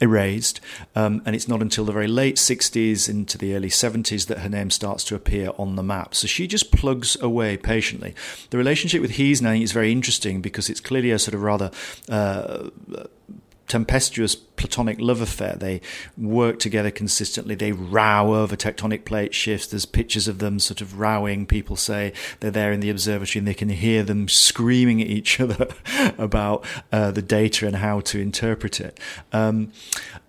erased. 0.01 0.61
Um, 0.95 1.21
and 1.25 1.35
it's 1.35 1.47
not 1.47 1.61
until 1.61 1.85
the 1.85 1.91
very 1.91 2.07
late 2.07 2.35
60s 2.35 3.09
into 3.09 3.37
the 3.37 3.55
early 3.55 3.69
70s 3.69 4.27
that 4.27 4.39
her 4.39 4.49
name 4.49 4.69
starts 4.69 5.03
to 5.05 5.15
appear 5.15 5.51
on 5.57 5.75
the 5.75 5.83
map. 5.83 6.15
So 6.15 6.27
she 6.27 6.47
just 6.47 6.71
plugs 6.71 7.17
away 7.21 7.57
patiently. 7.57 8.15
The 8.49 8.57
relationship 8.57 9.01
with 9.01 9.11
Heezen, 9.11 9.45
I 9.45 9.51
think, 9.51 9.63
is 9.63 9.71
very 9.71 9.91
interesting 9.91 10.41
because 10.41 10.69
it's 10.69 10.79
clearly 10.79 11.11
a 11.11 11.19
sort 11.19 11.35
of 11.35 11.43
rather. 11.43 11.71
Uh, 12.07 12.69
tempestuous 13.69 14.35
platonic 14.35 14.99
love 14.99 15.21
affair. 15.21 15.55
They 15.57 15.79
work 16.17 16.59
together 16.59 16.91
consistently. 16.91 17.55
They 17.55 17.71
row 17.71 18.35
over 18.35 18.57
tectonic 18.57 19.05
plate 19.05 19.33
shifts. 19.33 19.67
There's 19.67 19.85
pictures 19.85 20.27
of 20.27 20.39
them 20.39 20.59
sort 20.59 20.81
of 20.81 20.99
rowing. 20.99 21.45
People 21.45 21.77
say 21.77 22.11
they're 22.41 22.51
there 22.51 22.73
in 22.73 22.81
the 22.81 22.89
observatory 22.89 23.39
and 23.39 23.47
they 23.47 23.53
can 23.53 23.69
hear 23.69 24.03
them 24.03 24.27
screaming 24.27 25.01
at 25.01 25.07
each 25.07 25.39
other 25.39 25.69
about 26.17 26.65
uh, 26.91 27.11
the 27.11 27.21
data 27.21 27.65
and 27.65 27.77
how 27.77 28.01
to 28.01 28.19
interpret 28.19 28.81
it. 28.81 28.99
Um, 29.31 29.71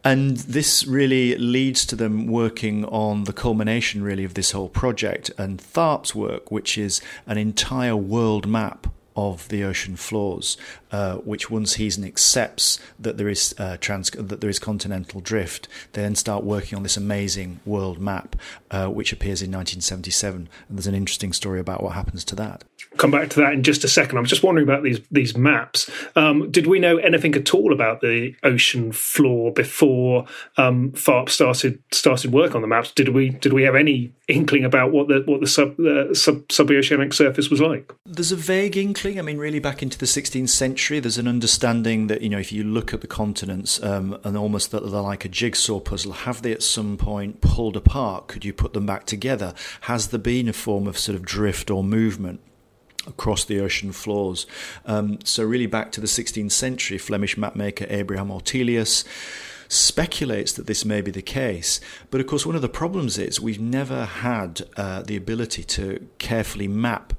and 0.04 0.36
this 0.36 0.86
really 0.86 1.36
leads 1.36 1.84
to 1.86 1.96
them 1.96 2.26
working 2.26 2.84
on 2.84 3.24
the 3.24 3.32
culmination, 3.32 4.02
really, 4.02 4.24
of 4.24 4.34
this 4.34 4.52
whole 4.52 4.68
project 4.68 5.30
and 5.36 5.58
Tharp's 5.58 6.14
work, 6.14 6.50
which 6.50 6.78
is 6.78 7.00
an 7.26 7.36
entire 7.36 7.96
world 7.96 8.46
map 8.46 8.86
of 9.16 9.48
the 9.48 9.64
ocean 9.64 9.96
floors, 9.96 10.56
uh, 10.92 11.16
which 11.16 11.50
once 11.50 11.76
Heezen 11.76 12.06
accepts 12.06 12.78
that 12.98 13.16
there 13.16 13.28
is 13.28 13.54
uh, 13.58 13.76
trans 13.80 14.10
that 14.10 14.40
there 14.40 14.50
is 14.50 14.58
continental 14.58 15.20
drift, 15.20 15.68
they 15.92 16.02
then 16.02 16.14
start 16.14 16.44
working 16.44 16.76
on 16.76 16.82
this 16.82 16.96
amazing 16.96 17.60
world 17.64 17.98
map, 17.98 18.36
uh, 18.70 18.86
which 18.88 19.12
appears 19.12 19.42
in 19.42 19.50
1977. 19.50 20.48
And 20.68 20.78
there's 20.78 20.86
an 20.86 20.94
interesting 20.94 21.32
story 21.32 21.60
about 21.60 21.82
what 21.82 21.94
happens 21.94 22.24
to 22.24 22.36
that. 22.36 22.64
Come 22.96 23.10
back 23.10 23.30
to 23.30 23.40
that 23.40 23.52
in 23.52 23.62
just 23.62 23.84
a 23.84 23.88
second. 23.88 24.18
I'm 24.18 24.24
just 24.24 24.42
wondering 24.42 24.66
about 24.66 24.82
these 24.82 25.00
these 25.10 25.36
maps. 25.36 25.90
Um, 26.16 26.50
did 26.50 26.66
we 26.66 26.78
know 26.78 26.96
anything 26.98 27.34
at 27.34 27.54
all 27.54 27.72
about 27.72 28.00
the 28.00 28.34
ocean 28.42 28.92
floor 28.92 29.52
before 29.52 30.26
um, 30.56 30.92
Tharp 30.92 31.28
started 31.28 31.82
started 31.92 32.32
work 32.32 32.54
on 32.54 32.62
the 32.62 32.68
maps? 32.68 32.92
Did 32.92 33.10
we 33.10 33.30
did 33.30 33.52
we 33.52 33.62
have 33.64 33.74
any 33.74 34.12
inkling 34.28 34.64
about 34.64 34.92
what 34.92 35.08
the 35.08 35.22
what 35.26 35.40
the 35.40 35.46
sub, 35.46 35.76
sub 36.16 36.48
suboceanic 36.48 37.12
surface 37.14 37.50
was 37.50 37.60
like? 37.60 37.92
There's 38.06 38.32
a 38.32 38.36
vague 38.36 38.76
inkling 38.76 38.99
I 39.04 39.22
mean, 39.22 39.38
really 39.38 39.60
back 39.60 39.82
into 39.82 39.96
the 39.96 40.04
16th 40.04 40.50
century, 40.50 41.00
there's 41.00 41.16
an 41.16 41.26
understanding 41.26 42.08
that, 42.08 42.20
you 42.20 42.28
know, 42.28 42.38
if 42.38 42.52
you 42.52 42.62
look 42.62 42.92
at 42.92 43.00
the 43.00 43.06
continents 43.06 43.82
um, 43.82 44.18
and 44.24 44.36
almost 44.36 44.72
that 44.72 44.80
they're 44.80 45.00
like 45.00 45.24
a 45.24 45.28
jigsaw 45.28 45.80
puzzle, 45.80 46.12
have 46.12 46.42
they 46.42 46.52
at 46.52 46.62
some 46.62 46.98
point 46.98 47.40
pulled 47.40 47.76
apart? 47.76 48.28
Could 48.28 48.44
you 48.44 48.52
put 48.52 48.74
them 48.74 48.84
back 48.84 49.06
together? 49.06 49.54
Has 49.82 50.08
there 50.08 50.20
been 50.20 50.48
a 50.48 50.52
form 50.52 50.86
of 50.86 50.98
sort 50.98 51.16
of 51.16 51.24
drift 51.24 51.70
or 51.70 51.82
movement? 51.82 52.40
across 53.06 53.46
the 53.46 53.58
ocean 53.58 53.92
floors. 53.92 54.46
Um, 54.84 55.20
so, 55.24 55.42
really, 55.42 55.64
back 55.64 55.90
to 55.92 56.02
the 56.02 56.06
16th 56.06 56.52
century, 56.52 56.98
Flemish 56.98 57.34
mapmaker 57.34 57.90
Abraham 57.90 58.28
Ortelius 58.28 59.04
speculates 59.68 60.52
that 60.52 60.66
this 60.66 60.84
may 60.84 61.00
be 61.00 61.10
the 61.10 61.22
case. 61.22 61.80
But 62.10 62.20
of 62.20 62.26
course, 62.26 62.44
one 62.44 62.56
of 62.56 62.62
the 62.62 62.68
problems 62.68 63.16
is 63.16 63.40
we've 63.40 63.58
never 63.58 64.04
had 64.04 64.62
uh, 64.76 65.00
the 65.00 65.16
ability 65.16 65.64
to 65.64 66.08
carefully 66.18 66.68
map 66.68 67.14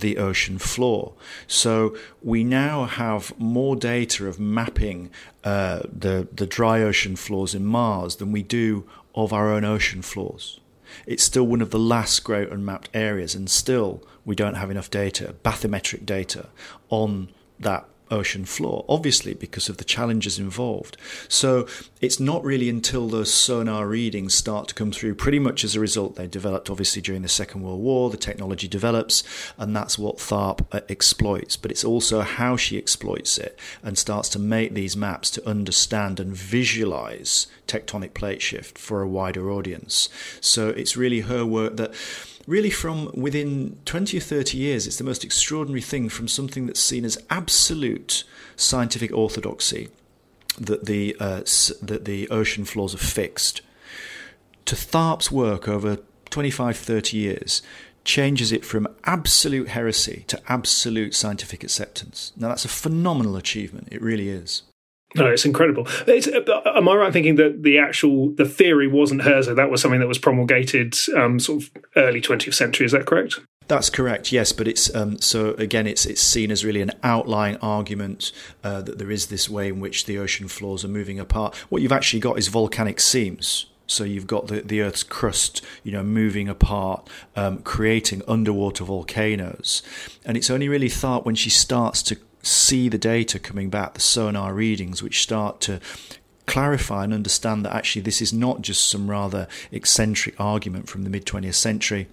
the 0.00 0.18
ocean 0.18 0.58
floor. 0.58 1.12
So 1.46 1.96
we 2.22 2.44
now 2.44 2.84
have 2.84 3.38
more 3.38 3.76
data 3.76 4.26
of 4.26 4.38
mapping 4.38 5.10
uh, 5.44 5.80
the 5.90 6.28
the 6.32 6.46
dry 6.46 6.82
ocean 6.82 7.16
floors 7.16 7.54
in 7.54 7.64
Mars 7.64 8.16
than 8.16 8.32
we 8.32 8.42
do 8.42 8.84
of 9.14 9.32
our 9.32 9.50
own 9.52 9.64
ocean 9.64 10.02
floors. 10.02 10.60
It's 11.06 11.22
still 11.22 11.46
one 11.46 11.60
of 11.60 11.70
the 11.70 11.78
last 11.78 12.20
great 12.24 12.48
unmapped 12.50 12.90
areas, 12.94 13.34
and 13.34 13.50
still 13.50 14.02
we 14.24 14.34
don't 14.34 14.54
have 14.54 14.70
enough 14.70 14.90
data, 14.90 15.34
bathymetric 15.44 16.06
data, 16.06 16.48
on 16.90 17.28
that 17.58 17.86
ocean 18.10 18.44
floor, 18.44 18.84
obviously 18.88 19.34
because 19.34 19.68
of 19.68 19.78
the 19.78 19.84
challenges 19.84 20.38
involved. 20.38 20.96
So 21.28 21.66
it's 22.00 22.20
not 22.20 22.44
really 22.44 22.68
until 22.68 23.08
those 23.08 23.32
sonar 23.32 23.86
readings 23.86 24.34
start 24.34 24.68
to 24.68 24.74
come 24.74 24.92
through, 24.92 25.14
pretty 25.16 25.38
much 25.38 25.64
as 25.64 25.74
a 25.74 25.80
result. 25.80 26.16
They 26.16 26.26
developed 26.26 26.70
obviously 26.70 27.02
during 27.02 27.22
the 27.22 27.28
Second 27.28 27.62
World 27.62 27.80
War, 27.80 28.10
the 28.10 28.16
technology 28.16 28.68
develops, 28.68 29.22
and 29.58 29.74
that's 29.74 29.98
what 29.98 30.18
Tharp 30.18 30.66
uh, 30.72 30.80
exploits. 30.88 31.56
But 31.56 31.70
it's 31.70 31.84
also 31.84 32.20
how 32.20 32.56
she 32.56 32.78
exploits 32.78 33.38
it 33.38 33.58
and 33.82 33.98
starts 33.98 34.28
to 34.30 34.38
make 34.38 34.74
these 34.74 34.96
maps 34.96 35.30
to 35.30 35.48
understand 35.48 36.20
and 36.20 36.36
visualize 36.36 37.46
tectonic 37.66 38.14
plate 38.14 38.42
shift 38.42 38.78
for 38.78 39.02
a 39.02 39.08
wider 39.08 39.50
audience. 39.50 40.08
So 40.40 40.68
it's 40.68 40.96
really 40.96 41.20
her 41.20 41.44
work 41.44 41.76
that 41.76 41.94
really 42.46 42.70
from 42.70 43.10
within 43.14 43.78
20 43.84 44.16
or 44.16 44.20
30 44.20 44.58
years, 44.58 44.86
it's 44.86 44.98
the 44.98 45.04
most 45.04 45.24
extraordinary 45.24 45.80
thing 45.80 46.08
from 46.08 46.28
something 46.28 46.66
that's 46.66 46.80
seen 46.80 47.04
as 47.04 47.18
absolute 47.30 48.24
scientific 48.56 49.12
orthodoxy 49.12 49.88
that 50.58 50.86
the, 50.86 51.16
uh, 51.20 51.40
that 51.82 52.04
the 52.04 52.28
ocean 52.30 52.64
floors 52.64 52.94
are 52.94 52.98
fixed 52.98 53.60
to 54.66 54.74
Tharp's 54.74 55.30
work 55.32 55.68
over 55.68 55.98
25, 56.30 56.76
30 56.76 57.16
years 57.16 57.62
changes 58.04 58.52
it 58.52 58.64
from 58.64 58.86
absolute 59.04 59.68
heresy 59.68 60.24
to 60.28 60.40
absolute 60.48 61.14
scientific 61.14 61.64
acceptance. 61.64 62.32
Now, 62.36 62.48
that's 62.48 62.64
a 62.64 62.68
phenomenal 62.68 63.36
achievement. 63.36 63.88
It 63.90 64.02
really 64.02 64.28
is. 64.28 64.62
No, 65.14 65.26
it's 65.26 65.44
incredible. 65.44 65.86
It's, 66.06 66.26
uh, 66.26 66.72
am 66.74 66.88
I 66.88 66.94
right 66.94 67.12
thinking 67.12 67.36
that 67.36 67.62
the 67.62 67.78
actual 67.78 68.30
the 68.30 68.44
theory 68.44 68.88
wasn't 68.88 69.22
hers? 69.22 69.46
That 69.46 69.70
was 69.70 69.80
something 69.80 70.00
that 70.00 70.08
was 70.08 70.18
promulgated 70.18 70.96
um, 71.16 71.38
sort 71.38 71.62
of 71.62 71.70
early 71.96 72.20
20th 72.20 72.54
century. 72.54 72.84
Is 72.84 72.92
that 72.92 73.06
correct? 73.06 73.36
That's 73.68 73.90
correct. 73.90 74.30
Yes, 74.30 74.52
but 74.52 74.68
it's 74.68 74.94
um, 74.94 75.20
so 75.20 75.54
again, 75.54 75.86
it's 75.86 76.06
it's 76.06 76.20
seen 76.20 76.50
as 76.50 76.64
really 76.64 76.82
an 76.82 76.92
outlying 77.02 77.56
argument 77.56 78.32
uh, 78.62 78.82
that 78.82 78.98
there 78.98 79.10
is 79.10 79.26
this 79.26 79.48
way 79.48 79.68
in 79.68 79.80
which 79.80 80.06
the 80.06 80.18
ocean 80.18 80.48
floors 80.48 80.84
are 80.84 80.88
moving 80.88 81.18
apart. 81.18 81.54
What 81.68 81.82
you've 81.82 81.92
actually 81.92 82.20
got 82.20 82.38
is 82.38 82.48
volcanic 82.48 83.00
seams. 83.00 83.66
So 83.88 84.02
you've 84.02 84.26
got 84.26 84.48
the, 84.48 84.62
the 84.62 84.82
Earth's 84.82 85.04
crust, 85.04 85.64
you 85.84 85.92
know, 85.92 86.02
moving 86.02 86.48
apart, 86.48 87.08
um, 87.36 87.58
creating 87.58 88.22
underwater 88.26 88.82
volcanoes, 88.82 89.82
and 90.24 90.36
it's 90.36 90.50
only 90.50 90.68
really 90.68 90.88
thought 90.88 91.24
when 91.24 91.36
she 91.36 91.50
starts 91.50 92.02
to 92.04 92.16
see 92.46 92.88
the 92.88 92.98
data 92.98 93.38
coming 93.38 93.70
back, 93.70 93.94
the 93.94 94.00
sonar 94.00 94.54
readings, 94.54 95.02
which 95.02 95.22
start 95.22 95.60
to 95.62 95.80
clarify 96.46 97.04
and 97.04 97.12
understand 97.12 97.64
that 97.64 97.74
actually 97.74 98.02
this 98.02 98.22
is 98.22 98.32
not 98.32 98.62
just 98.62 98.88
some 98.88 99.10
rather 99.10 99.48
eccentric 99.72 100.40
argument 100.40 100.88
from 100.88 101.02
the 101.04 101.10
mid 101.10 101.26
20th 101.26 101.54
century 101.54 102.06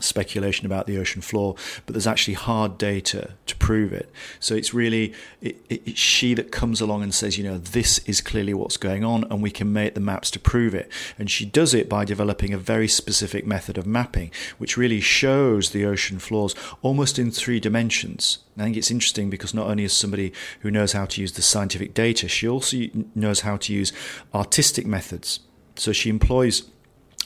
speculation 0.00 0.66
about 0.66 0.86
the 0.86 0.98
ocean 0.98 1.22
floor, 1.22 1.54
but 1.86 1.94
there's 1.94 2.06
actually 2.06 2.34
hard 2.34 2.78
data 2.78 3.30
to 3.46 3.56
prove 3.56 3.92
it. 3.92 4.10
So 4.40 4.54
it's 4.54 4.74
really 4.74 5.12
it, 5.40 5.56
it, 5.68 5.82
it's 5.86 6.00
she 6.00 6.34
that 6.34 6.52
comes 6.52 6.80
along 6.80 7.02
and 7.02 7.14
says, 7.14 7.38
you 7.38 7.44
know, 7.44 7.58
this 7.58 7.98
is 8.00 8.20
clearly 8.20 8.54
what's 8.54 8.76
going 8.76 9.04
on, 9.04 9.24
and 9.30 9.42
we 9.42 9.50
can 9.50 9.72
make 9.72 9.94
the 9.94 10.00
maps 10.00 10.30
to 10.32 10.40
prove 10.40 10.74
it. 10.74 10.90
And 11.18 11.30
she 11.30 11.44
does 11.44 11.74
it 11.74 11.88
by 11.88 12.04
developing 12.04 12.52
a 12.52 12.58
very 12.58 12.88
specific 12.88 13.46
method 13.46 13.78
of 13.78 13.86
mapping, 13.86 14.30
which 14.58 14.76
really 14.76 15.00
shows 15.00 15.70
the 15.70 15.84
ocean 15.84 16.18
floors 16.18 16.54
almost 16.82 17.18
in 17.18 17.30
three 17.30 17.60
dimensions. 17.60 18.38
I 18.58 18.62
think 18.62 18.76
it's 18.76 18.90
interesting 18.90 19.30
because 19.30 19.54
not 19.54 19.68
only 19.68 19.84
is 19.84 19.92
somebody 19.92 20.32
who 20.60 20.70
knows 20.70 20.92
how 20.92 21.06
to 21.06 21.20
use 21.20 21.32
the 21.32 21.42
scientific 21.42 21.94
data, 21.94 22.28
she 22.28 22.48
also 22.48 22.76
knows 23.14 23.40
how 23.40 23.56
to 23.56 23.72
use 23.72 23.92
artistic 24.32 24.86
methods. 24.86 25.40
So 25.76 25.92
she 25.92 26.08
employs 26.08 26.62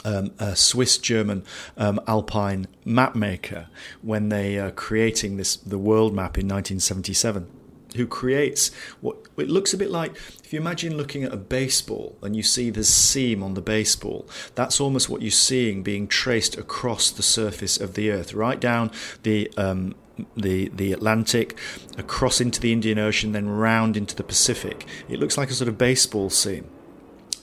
um, 0.05 0.33
a 0.39 0.57
Swiss 0.57 0.99
German 0.99 1.45
um, 1.77 2.01
alpine 2.07 2.67
map 2.85 3.15
maker 3.15 3.69
when 4.03 4.29
they 4.29 4.59
are 4.59 4.71
creating 4.71 5.37
this 5.37 5.57
the 5.57 5.79
world 5.79 6.15
map 6.15 6.39
in 6.39 6.47
1977 6.47 7.49
who 7.97 8.07
creates 8.07 8.71
what 9.01 9.17
it 9.39 9.49
looks 9.49 9.73
a 9.73 9.79
bit 9.79 9.91
like 9.91 10.15
if 10.45 10.53
you 10.53 10.61
imagine 10.61 10.97
looking 10.97 11.25
at 11.25 11.33
a 11.33 11.39
baseball 11.39 12.17
and 12.23 12.37
you 12.37 12.43
see 12.43 12.69
the 12.69 12.85
seam 12.85 13.43
on 13.43 13.55
the 13.55 13.63
baseball 13.63 14.29
that's 14.55 14.79
almost 14.81 15.09
what 15.09 15.23
you're 15.23 15.31
seeing 15.31 15.83
being 15.83 16.07
traced 16.07 16.57
across 16.59 17.11
the 17.11 17.23
surface 17.23 17.81
of 17.81 17.95
the 17.95 18.11
earth 18.11 18.35
right 18.35 18.61
down 18.61 18.91
the 19.23 19.51
um, 19.57 19.95
the 20.37 20.69
the 20.71 20.93
Atlantic, 20.93 21.57
across 21.97 22.41
into 22.41 22.61
the 22.61 22.73
Indian 22.73 22.99
Ocean, 22.99 23.33
then 23.33 23.49
round 23.49 23.97
into 23.97 24.17
the 24.17 24.25
Pacific. 24.25 24.87
It 25.09 25.21
looks 25.21 25.39
like 25.39 25.51
a 25.51 25.55
sort 25.55 25.69
of 25.69 25.79
baseball 25.79 26.31
seam. 26.31 26.69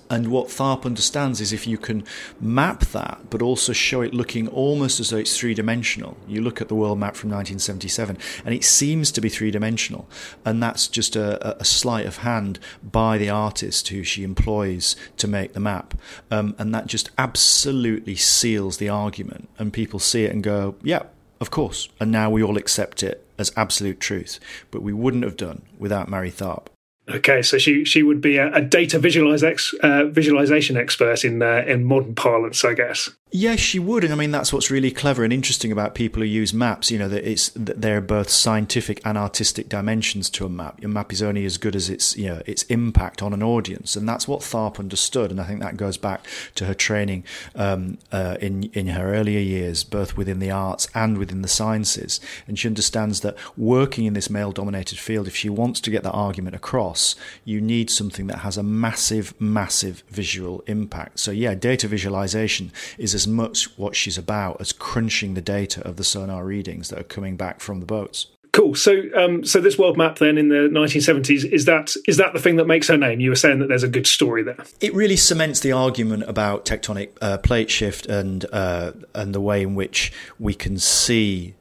And 0.10 0.28
what 0.28 0.48
Tharp 0.48 0.86
understands 0.86 1.42
is 1.42 1.52
if 1.52 1.66
you 1.66 1.78
can 1.78 2.04
map 2.40 2.82
that, 2.88 3.22
but 3.30 3.42
also 3.42 3.74
show 3.74 4.02
it 4.02 4.14
looking 4.14 4.48
almost 4.48 5.00
as 5.00 5.10
though 5.10 5.18
it's 5.18 5.38
three 5.38 5.54
dimensional. 5.54 6.16
You 6.28 6.42
look 6.42 6.62
at 6.62 6.68
the 6.68 6.76
world 6.76 7.00
map 7.00 7.16
from 7.16 7.32
1977, 7.32 8.18
and 8.46 8.54
it 8.54 8.64
seems 8.64 9.12
to 9.14 9.22
be 9.22 9.30
three 9.30 9.50
dimensional. 9.50 10.08
And 10.44 10.62
that's 10.62 10.88
just 10.88 11.16
a, 11.16 11.60
a, 11.60 11.66
sleight 11.66 12.06
of 12.06 12.18
hand 12.18 12.60
by 12.84 13.18
the 13.18 13.30
artist 13.30 13.88
who 13.88 14.04
she 14.04 14.24
employs 14.24 14.96
to 15.18 15.28
make 15.28 15.54
the 15.54 15.60
map. 15.60 15.96
Um, 16.30 16.56
and 16.60 16.74
that 16.76 16.86
just 16.86 17.10
absolutely 17.18 18.16
seals 18.16 18.78
the 18.78 18.90
argument. 18.90 19.50
And 19.58 19.74
people 19.74 20.00
see 20.00 20.26
it 20.26 20.32
and 20.32 20.44
go, 20.44 20.76
yeah, 20.84 21.04
of 21.40 21.50
course. 21.50 21.90
And 22.00 22.12
now 22.12 22.30
we 22.30 22.44
all 22.44 22.58
accept 22.58 23.02
it 23.02 23.26
as 23.38 23.52
absolute 23.58 24.00
truth. 24.00 24.40
But 24.70 24.84
we 24.84 24.94
wouldn't 24.94 25.24
have 25.24 25.38
done 25.38 25.64
without 25.80 26.10
Mary 26.10 26.32
Tharp. 26.32 26.68
Okay, 27.08 27.44
so 27.44 27.60
she 27.60 27.86
she 27.86 28.02
would 28.02 28.20
be 28.20 28.38
a, 28.38 28.52
a 28.52 28.62
data 28.62 28.98
visualize 28.98 29.44
ex, 29.44 29.74
uh, 29.84 30.06
visualization 30.06 30.76
expert 30.76 31.24
in 31.24 31.42
uh, 31.42 31.64
in 31.68 31.84
modern 31.84 32.16
parlance, 32.16 32.66
I 32.66 32.74
guess. 32.74 33.12
Yes, 33.38 33.60
she 33.60 33.80
would, 33.80 34.06
and 34.06 34.14
I 34.14 34.16
mean 34.16 34.32
that's 34.32 34.54
what's 34.54 34.72
really 34.72 34.92
clever 34.92 35.26
and 35.26 35.34
interesting 35.34 35.70
about 35.70 35.94
people 35.94 36.22
who 36.22 36.26
use 36.26 36.54
maps. 36.54 36.90
You 36.90 36.98
know 36.98 37.10
that 37.10 37.30
it's 37.30 37.50
that 37.50 37.82
there 37.82 37.98
are 37.98 38.02
both 38.02 38.30
scientific 38.30 39.02
and 39.04 39.18
artistic 39.18 39.68
dimensions 39.68 40.30
to 40.30 40.46
a 40.46 40.50
map. 40.50 40.82
Your 40.82 40.90
map 40.90 41.12
is 41.12 41.22
only 41.22 41.44
as 41.44 41.58
good 41.58 41.76
as 41.76 41.90
its 41.90 42.16
you 42.16 42.28
know 42.28 42.42
its 42.46 42.64
impact 42.64 43.22
on 43.22 43.34
an 43.34 43.44
audience, 43.44 43.98
and 43.98 44.08
that's 44.08 44.26
what 44.26 44.40
Tharp 44.40 44.80
understood. 44.80 45.32
And 45.32 45.42
I 45.42 45.44
think 45.44 45.60
that 45.60 45.76
goes 45.76 45.98
back 45.98 46.26
to 46.56 46.64
her 46.64 46.74
training 46.74 47.26
um, 47.56 47.98
uh, 48.10 48.38
in 48.40 48.70
in 48.72 48.88
her 48.88 49.14
earlier 49.14 49.42
years, 49.42 49.84
both 49.84 50.16
within 50.16 50.40
the 50.40 50.52
arts 50.52 50.88
and 50.96 51.18
within 51.18 51.42
the 51.42 51.50
sciences. 51.50 52.22
And 52.48 52.58
she 52.58 52.70
understands 52.70 53.20
that 53.20 53.36
working 53.58 54.06
in 54.06 54.14
this 54.14 54.30
male-dominated 54.30 54.98
field, 54.98 55.28
if 55.28 55.36
she 55.36 55.50
wants 55.50 55.82
to 55.82 55.92
get 55.92 56.04
that 56.04 56.14
argument 56.14 56.56
across, 56.56 57.18
you 57.44 57.60
need 57.60 57.90
something 57.90 58.28
that 58.28 58.40
has 58.40 58.56
a 58.56 58.64
massive, 58.64 59.34
massive 59.42 60.06
visual 60.08 60.64
impact. 60.68 61.20
So 61.20 61.32
yeah, 61.32 61.54
data 61.54 61.90
visualization 61.90 62.72
is 62.98 63.14
as 63.14 63.25
much 63.28 63.78
what 63.78 63.96
she's 63.96 64.18
about 64.18 64.60
as 64.60 64.72
crunching 64.72 65.34
the 65.34 65.42
data 65.42 65.82
of 65.88 65.98
the 65.98 66.04
sonar 66.04 66.46
readings 66.46 66.90
that 66.90 67.00
are 67.00 67.04
coming 67.04 67.36
back 67.36 67.60
from 67.60 67.80
the 67.80 67.86
boats. 67.86 68.28
Cool. 68.52 68.74
So, 68.74 69.02
um, 69.18 69.44
so 69.44 69.60
this 69.60 69.78
world 69.78 69.98
map 69.98 70.20
then 70.20 70.38
in 70.38 70.48
the 70.48 70.70
1970s 70.72 71.44
is 71.52 71.66
that 71.66 71.94
is 72.08 72.16
that 72.18 72.32
the 72.32 72.40
thing 72.40 72.56
that 72.56 72.68
makes 72.68 72.88
her 72.88 72.96
name? 72.96 73.20
You 73.20 73.30
were 73.30 73.36
saying 73.36 73.60
that 73.60 73.68
there's 73.68 73.84
a 73.84 73.90
good 73.90 74.08
story 74.08 74.44
there. 74.44 74.58
It 74.80 74.94
really 74.94 75.18
cements 75.18 75.60
the 75.60 75.74
argument 75.74 76.24
about 76.24 76.64
tectonic 76.64 77.10
uh, 77.22 77.38
plate 77.40 77.70
shift 77.70 78.06
and 78.06 78.46
uh, 78.54 78.94
and 79.14 79.36
the 79.36 79.42
way 79.42 79.62
in 79.62 79.76
which 79.76 80.14
we 80.40 80.54
can 80.54 80.78
see 80.78 81.56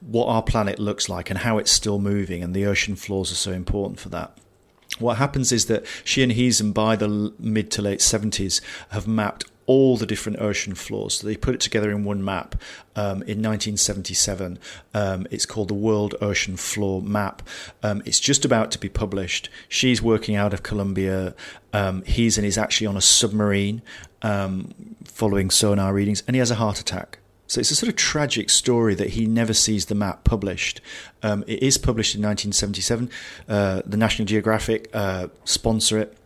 what 0.00 0.26
our 0.26 0.42
planet 0.42 0.78
looks 0.78 1.08
like 1.08 1.30
and 1.30 1.38
how 1.38 1.56
it's 1.56 1.70
still 1.70 1.98
moving, 1.98 2.42
and 2.42 2.52
the 2.52 2.66
ocean 2.66 2.96
floors 2.96 3.32
are 3.32 3.36
so 3.36 3.52
important 3.52 3.98
for 3.98 4.10
that 4.10 4.36
what 4.98 5.16
happens 5.16 5.52
is 5.52 5.66
that 5.66 5.84
she 6.04 6.22
and 6.22 6.32
Heezen, 6.32 6.72
by 6.72 6.96
the 6.96 7.32
mid 7.38 7.70
to 7.72 7.82
late 7.82 8.00
70s, 8.00 8.60
have 8.90 9.06
mapped 9.06 9.44
all 9.66 9.96
the 9.96 10.06
different 10.06 10.40
ocean 10.40 10.74
floors. 10.74 11.14
So 11.14 11.26
they 11.26 11.36
put 11.36 11.54
it 11.54 11.60
together 11.60 11.90
in 11.90 12.04
one 12.04 12.24
map 12.24 12.54
um, 12.94 13.22
in 13.22 13.42
1977. 13.42 14.58
Um, 14.94 15.26
it's 15.30 15.46
called 15.46 15.68
the 15.68 15.74
World 15.74 16.14
Ocean 16.20 16.56
Floor 16.56 17.02
Map. 17.02 17.42
Um, 17.82 18.02
it's 18.04 18.20
just 18.20 18.44
about 18.44 18.70
to 18.72 18.78
be 18.78 18.88
published. 18.88 19.50
She's 19.68 20.00
working 20.00 20.36
out 20.36 20.54
of 20.54 20.62
Columbia. 20.62 21.34
Um, 21.72 22.02
he's 22.02 22.38
and 22.38 22.44
he's 22.44 22.58
actually 22.58 22.86
on 22.86 22.96
a 22.96 23.00
submarine 23.00 23.82
um, 24.22 24.96
following 25.04 25.50
sonar 25.50 25.92
readings, 25.92 26.22
and 26.26 26.34
he 26.34 26.38
has 26.38 26.50
a 26.50 26.56
heart 26.56 26.80
attack. 26.80 27.18
So 27.48 27.60
it's 27.60 27.70
a 27.70 27.76
sort 27.76 27.88
of 27.88 27.96
tragic 27.96 28.50
story 28.50 28.94
that 28.96 29.10
he 29.10 29.26
never 29.26 29.52
sees 29.52 29.86
the 29.86 29.94
map 29.94 30.24
published. 30.24 30.80
Um, 31.22 31.44
it 31.46 31.62
is 31.62 31.78
published 31.78 32.14
in 32.14 32.22
1977. 32.22 33.10
Uh, 33.48 33.82
the 33.86 33.96
National 33.96 34.26
Geographic 34.26 34.90
uh, 34.92 35.28
sponsor 35.44 35.98
it. 35.98 36.16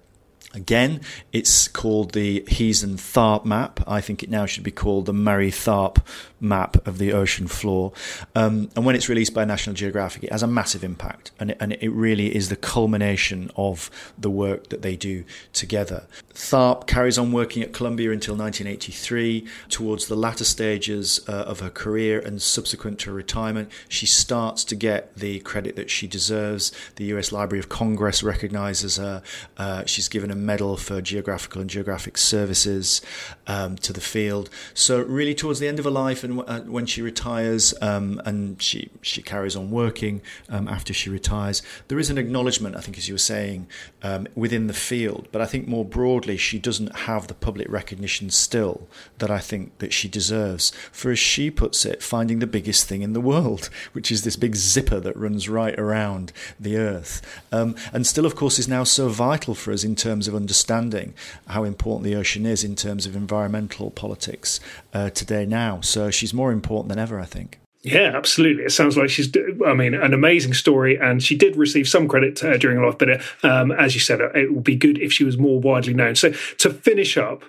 Again, 0.53 1.01
it's 1.33 1.69
called 1.69 2.13
the 2.13 2.41
Heezen 2.49 2.95
Tharp 2.97 3.45
map. 3.45 3.81
I 3.87 4.01
think 4.01 4.23
it 4.23 4.31
now 4.31 4.47
should 4.47 4.65
be 4.65 4.73
called 4.73 5.07
the 5.07 5.13
Murray 5.13 5.53
Tharp 5.53 6.05
map 6.41 6.87
of 6.87 6.99
the 6.99 7.13
ocean 7.13 7.47
floor. 7.47 7.93
Um, 8.35 8.71
and 8.75 8.85
when 8.85 8.95
it's 8.95 9.09
released 9.09 9.35
by 9.35 9.45
National 9.45 9.75
Geographic, 9.75 10.25
it 10.25 10.33
has 10.33 10.43
a 10.43 10.47
massive 10.47 10.83
impact. 10.83 11.31
And 11.39 11.53
it, 11.53 11.59
and 11.61 11.73
it 11.75 11.91
really 11.91 12.35
is 12.35 12.49
the 12.49 12.57
culmination 12.57 13.51
of 13.57 13.91
the 14.19 14.31
work 14.31 14.69
that 14.71 14.83
they 14.83 14.97
do 14.97 15.25
together. 15.53 16.07
Tharp 16.35 16.87
carries 16.87 17.19
on 17.19 17.33
working 17.33 17.63
at 17.63 17.73
Columbia 17.73 18.11
until 18.11 18.35
1983. 18.35 19.47
Towards 19.69 20.07
the 20.07 20.17
latter 20.17 20.45
stages 20.45 21.21
uh, 21.29 21.33
of 21.33 21.61
her 21.61 21.71
career 21.71 22.19
and 22.19 22.41
subsequent 22.41 22.99
to 23.01 23.13
retirement, 23.13 23.71
she 23.89 24.07
starts 24.07 24.65
to 24.65 24.75
get 24.75 25.15
the 25.17 25.41
credit 25.41 25.77
that 25.77 25.91
she 25.91 26.07
deserves. 26.07 26.73
The 26.97 27.05
US 27.17 27.33
Library 27.33 27.61
of 27.61 27.69
Congress 27.69 28.23
recognizes 28.23 28.97
her. 28.97 29.23
Uh, 29.57 29.85
she's 29.85 30.09
given 30.09 30.31
a 30.31 30.35
medal 30.35 30.77
for 30.77 31.01
geographical 31.01 31.61
and 31.61 31.69
geographic 31.69 32.17
services 32.17 33.03
um, 33.47 33.77
to 33.77 33.93
the 33.93 34.01
field. 34.01 34.49
So, 34.75 35.03
really, 35.03 35.35
towards 35.35 35.61
the 35.61 35.69
end 35.69 35.79
of 35.79 35.85
her 35.85 35.91
life 35.91 36.25
uh, 36.39 36.61
when 36.61 36.87
she 36.87 37.03
retires, 37.03 37.75
um, 37.81 38.21
and 38.25 38.61
she, 38.63 38.91
she 39.03 39.23
carries 39.23 39.57
on 39.57 39.71
working 39.71 40.23
um, 40.49 40.69
after 40.69 40.93
she 40.93 41.11
retires, 41.11 41.63
there 41.89 41.99
is 41.99 42.11
an 42.11 42.19
acknowledgement, 42.19 42.77
I 42.77 42.81
think, 42.81 42.99
as 42.99 43.09
you 43.09 43.15
were 43.15 43.19
saying, 43.19 43.67
um, 44.03 44.27
within 44.35 44.67
the 44.67 44.75
field. 44.75 45.29
But 45.33 45.43
I 45.43 45.47
think 45.47 45.67
more 45.67 45.85
broadly, 45.85 46.37
she 46.37 46.59
doesn't 46.59 46.95
have 47.01 47.27
the 47.27 47.35
public 47.35 47.69
recognition 47.71 48.31
still 48.31 48.89
that 49.19 49.31
I 49.31 49.39
think 49.39 49.79
that 49.79 49.93
she 49.93 50.09
deserves. 50.09 50.71
For 50.93 51.11
as 51.11 51.19
she 51.19 51.51
puts 51.51 51.85
it, 51.85 52.03
finding 52.03 52.39
the 52.39 52.47
biggest 52.47 52.87
thing 52.87 53.03
in 53.03 53.13
the 53.13 53.21
world, 53.21 53.71
which 53.93 54.11
is 54.11 54.23
this 54.23 54.37
big 54.37 54.57
zipper 54.57 55.01
that 55.01 55.17
runs 55.17 55.49
right 55.49 55.79
around 55.79 56.33
the 56.59 56.77
Earth. 56.77 57.23
Um, 57.53 57.75
and 57.93 58.07
still, 58.07 58.27
of 58.27 58.37
course, 58.37 58.59
is 58.59 58.69
now 58.69 58.85
so 58.85 59.09
vital 59.09 59.55
for 59.55 59.73
us 59.73 59.85
in 59.85 59.97
terms 59.97 60.29
of 60.29 60.35
understanding 60.35 61.15
how 61.49 61.65
important 61.65 62.05
the 62.05 62.15
ocean 62.15 62.47
is 62.47 62.65
in 62.65 62.77
terms 62.77 63.07
of 63.07 63.17
environmental 63.17 63.91
politics 63.91 64.61
uh, 64.93 65.11
today 65.11 65.47
now. 65.47 65.81
So 65.81 66.11
she's 66.21 66.35
more 66.35 66.53
important 66.53 66.91
than 66.91 66.99
ever, 66.99 67.19
I 67.19 67.25
think. 67.25 67.59
Yeah, 67.83 68.13
absolutely. 68.15 68.65
It 68.65 68.73
sounds 68.73 68.97
like 68.99 69.09
she's, 69.09 69.33
I 69.67 69.73
mean, 69.73 69.95
an 69.95 70.13
amazing 70.13 70.53
story, 70.53 70.99
and 70.99 71.23
she 71.23 71.35
did 71.35 71.57
receive 71.57 71.89
some 71.89 72.09
credit 72.09 72.45
uh, 72.45 72.59
during 72.59 72.77
her 72.77 72.85
life. 72.85 72.99
But 72.99 73.23
um, 73.43 73.73
as 73.73 73.95
you 73.95 74.01
said, 74.01 74.21
it 74.21 74.53
would 74.53 74.65
be 74.65 74.77
good 74.77 74.99
if 74.99 75.13
she 75.13 75.25
was 75.25 75.39
more 75.39 75.59
widely 75.59 75.95
known. 75.95 76.15
So 76.15 76.31
to 76.59 76.71
finish 76.71 77.17
up, 77.17 77.43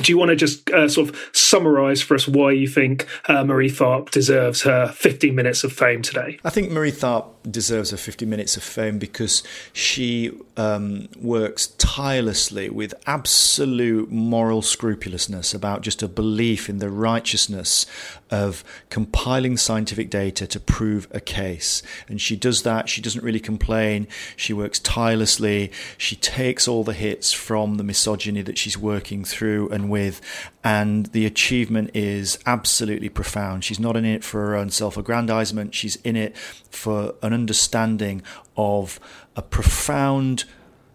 do 0.00 0.10
you 0.10 0.18
want 0.18 0.30
to 0.30 0.36
just 0.36 0.70
uh, 0.70 0.88
sort 0.88 1.08
of 1.08 1.30
summarize 1.32 2.00
for 2.00 2.14
us 2.14 2.26
why 2.26 2.52
you 2.52 2.66
think 2.66 3.06
uh, 3.26 3.44
Marie 3.44 3.70
Tharp 3.70 4.10
deserves 4.10 4.62
her 4.62 4.88
15 4.88 5.34
minutes 5.34 5.64
of 5.64 5.72
fame 5.72 6.02
today? 6.02 6.38
I 6.44 6.50
think 6.50 6.70
Marie 6.70 6.92
Tharp 6.92 7.26
deserves 7.50 7.90
her 7.90 7.96
50 7.96 8.24
minutes 8.24 8.56
of 8.56 8.62
fame 8.62 8.98
because 8.98 9.42
she 9.72 10.32
um, 10.56 11.08
works 11.20 11.68
tirelessly 11.78 12.70
with 12.70 12.94
absolute 13.06 14.10
moral 14.10 14.62
scrupulousness 14.62 15.52
about 15.52 15.82
just 15.82 16.02
a 16.02 16.08
belief 16.08 16.68
in 16.68 16.78
the 16.78 16.90
righteousness 16.90 17.86
of 18.32 18.64
compiling 18.88 19.56
scientific 19.58 20.08
data 20.08 20.46
to 20.46 20.58
prove 20.58 21.06
a 21.10 21.20
case. 21.20 21.82
And 22.08 22.20
she 22.20 22.34
does 22.34 22.62
that. 22.62 22.88
She 22.88 23.02
doesn't 23.02 23.22
really 23.22 23.38
complain. 23.38 24.08
She 24.36 24.54
works 24.54 24.78
tirelessly. 24.78 25.70
She 25.98 26.16
takes 26.16 26.66
all 26.66 26.82
the 26.82 26.94
hits 26.94 27.32
from 27.32 27.76
the 27.76 27.84
misogyny 27.84 28.40
that 28.42 28.56
she's 28.56 28.78
working 28.78 29.22
through 29.24 29.68
and 29.68 29.90
with. 29.90 30.20
And 30.64 31.06
the 31.06 31.26
achievement 31.26 31.90
is 31.92 32.38
absolutely 32.46 33.10
profound. 33.10 33.64
She's 33.64 33.80
not 33.80 33.96
in 33.96 34.06
it 34.06 34.24
for 34.24 34.40
her 34.46 34.56
own 34.56 34.70
self 34.70 34.96
aggrandizement. 34.96 35.74
She's 35.74 35.96
in 35.96 36.16
it 36.16 36.36
for 36.36 37.14
an 37.22 37.34
understanding 37.34 38.22
of 38.56 38.98
a 39.36 39.42
profound 39.42 40.44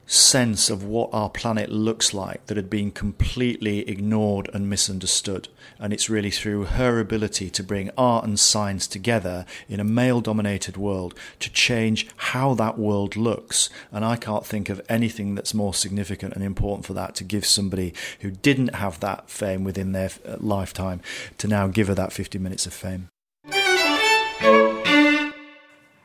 sense 0.07 0.69
of 0.69 0.85
what 0.85 1.09
our 1.11 1.29
planet 1.29 1.69
looks 1.69 2.13
like 2.13 2.45
that 2.45 2.55
had 2.55 2.69
been 2.69 2.89
completely 2.91 3.87
ignored 3.89 4.49
and 4.53 4.69
misunderstood. 4.69 5.49
And 5.79 5.91
it's 5.91 6.09
really 6.09 6.31
through 6.31 6.63
her 6.63 6.99
ability 6.99 7.49
to 7.51 7.61
bring 7.61 7.91
art 7.97 8.23
and 8.23 8.39
science 8.39 8.87
together 8.87 9.45
in 9.67 9.81
a 9.81 9.83
male 9.83 10.21
dominated 10.21 10.77
world 10.77 11.13
to 11.39 11.51
change 11.51 12.07
how 12.15 12.53
that 12.53 12.79
world 12.79 13.17
looks. 13.17 13.69
And 13.91 14.05
I 14.05 14.15
can't 14.15 14.45
think 14.45 14.69
of 14.69 14.81
anything 14.87 15.35
that's 15.35 15.53
more 15.53 15.73
significant 15.73 16.33
and 16.33 16.43
important 16.43 16.85
for 16.85 16.93
that 16.93 17.13
to 17.15 17.25
give 17.25 17.45
somebody 17.45 17.93
who 18.21 18.31
didn't 18.31 18.75
have 18.75 19.01
that 19.01 19.29
fame 19.29 19.65
within 19.65 19.91
their 19.91 20.11
uh, 20.25 20.37
lifetime 20.39 21.01
to 21.37 21.47
now 21.47 21.67
give 21.67 21.87
her 21.87 21.95
that 21.95 22.13
50 22.13 22.39
minutes 22.39 22.65
of 22.65 22.73
fame. 22.73 23.09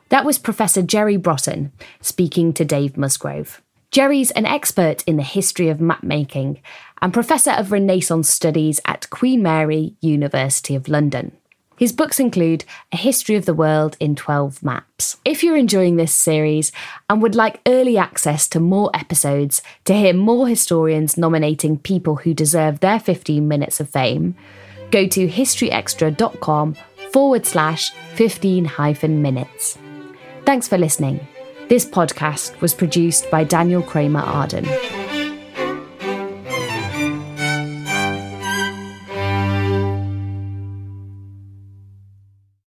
That 0.08 0.24
was 0.24 0.38
Professor 0.38 0.82
Jerry 0.82 1.16
Brotton 1.16 1.72
speaking 2.00 2.52
to 2.54 2.64
Dave 2.64 2.98
Musgrove. 2.98 3.62
Jerry's 3.92 4.30
an 4.30 4.46
expert 4.46 5.04
in 5.06 5.18
the 5.18 5.22
history 5.22 5.68
of 5.68 5.76
mapmaking 5.76 6.62
and 7.02 7.12
Professor 7.12 7.50
of 7.50 7.70
Renaissance 7.70 8.30
Studies 8.30 8.80
at 8.86 9.10
Queen 9.10 9.42
Mary, 9.42 9.94
University 10.00 10.74
of 10.74 10.88
London. 10.88 11.36
His 11.76 11.92
books 11.92 12.18
include 12.18 12.64
A 12.92 12.96
History 12.96 13.34
of 13.34 13.44
the 13.44 13.52
World 13.52 13.98
in 14.00 14.14
12 14.14 14.62
Maps. 14.62 15.18
If 15.26 15.42
you're 15.42 15.58
enjoying 15.58 15.96
this 15.96 16.14
series 16.14 16.72
and 17.10 17.20
would 17.20 17.34
like 17.34 17.60
early 17.66 17.98
access 17.98 18.48
to 18.48 18.60
more 18.60 18.90
episodes 18.94 19.60
to 19.84 19.92
hear 19.92 20.14
more 20.14 20.48
historians 20.48 21.18
nominating 21.18 21.78
people 21.78 22.16
who 22.16 22.32
deserve 22.32 22.80
their 22.80 22.98
15 22.98 23.46
minutes 23.46 23.78
of 23.78 23.90
fame, 23.90 24.36
go 24.90 25.06
to 25.06 25.28
historyextra.com 25.28 26.76
forward 27.12 27.44
slash 27.44 27.90
15 28.14 28.64
hyphen 28.64 29.20
minutes. 29.20 29.76
Thanks 30.46 30.66
for 30.66 30.78
listening. 30.78 31.26
This 31.72 31.86
podcast 31.86 32.60
was 32.60 32.74
produced 32.74 33.30
by 33.30 33.44
Daniel 33.44 33.80
Kramer 33.80 34.20
Arden. 34.20 34.66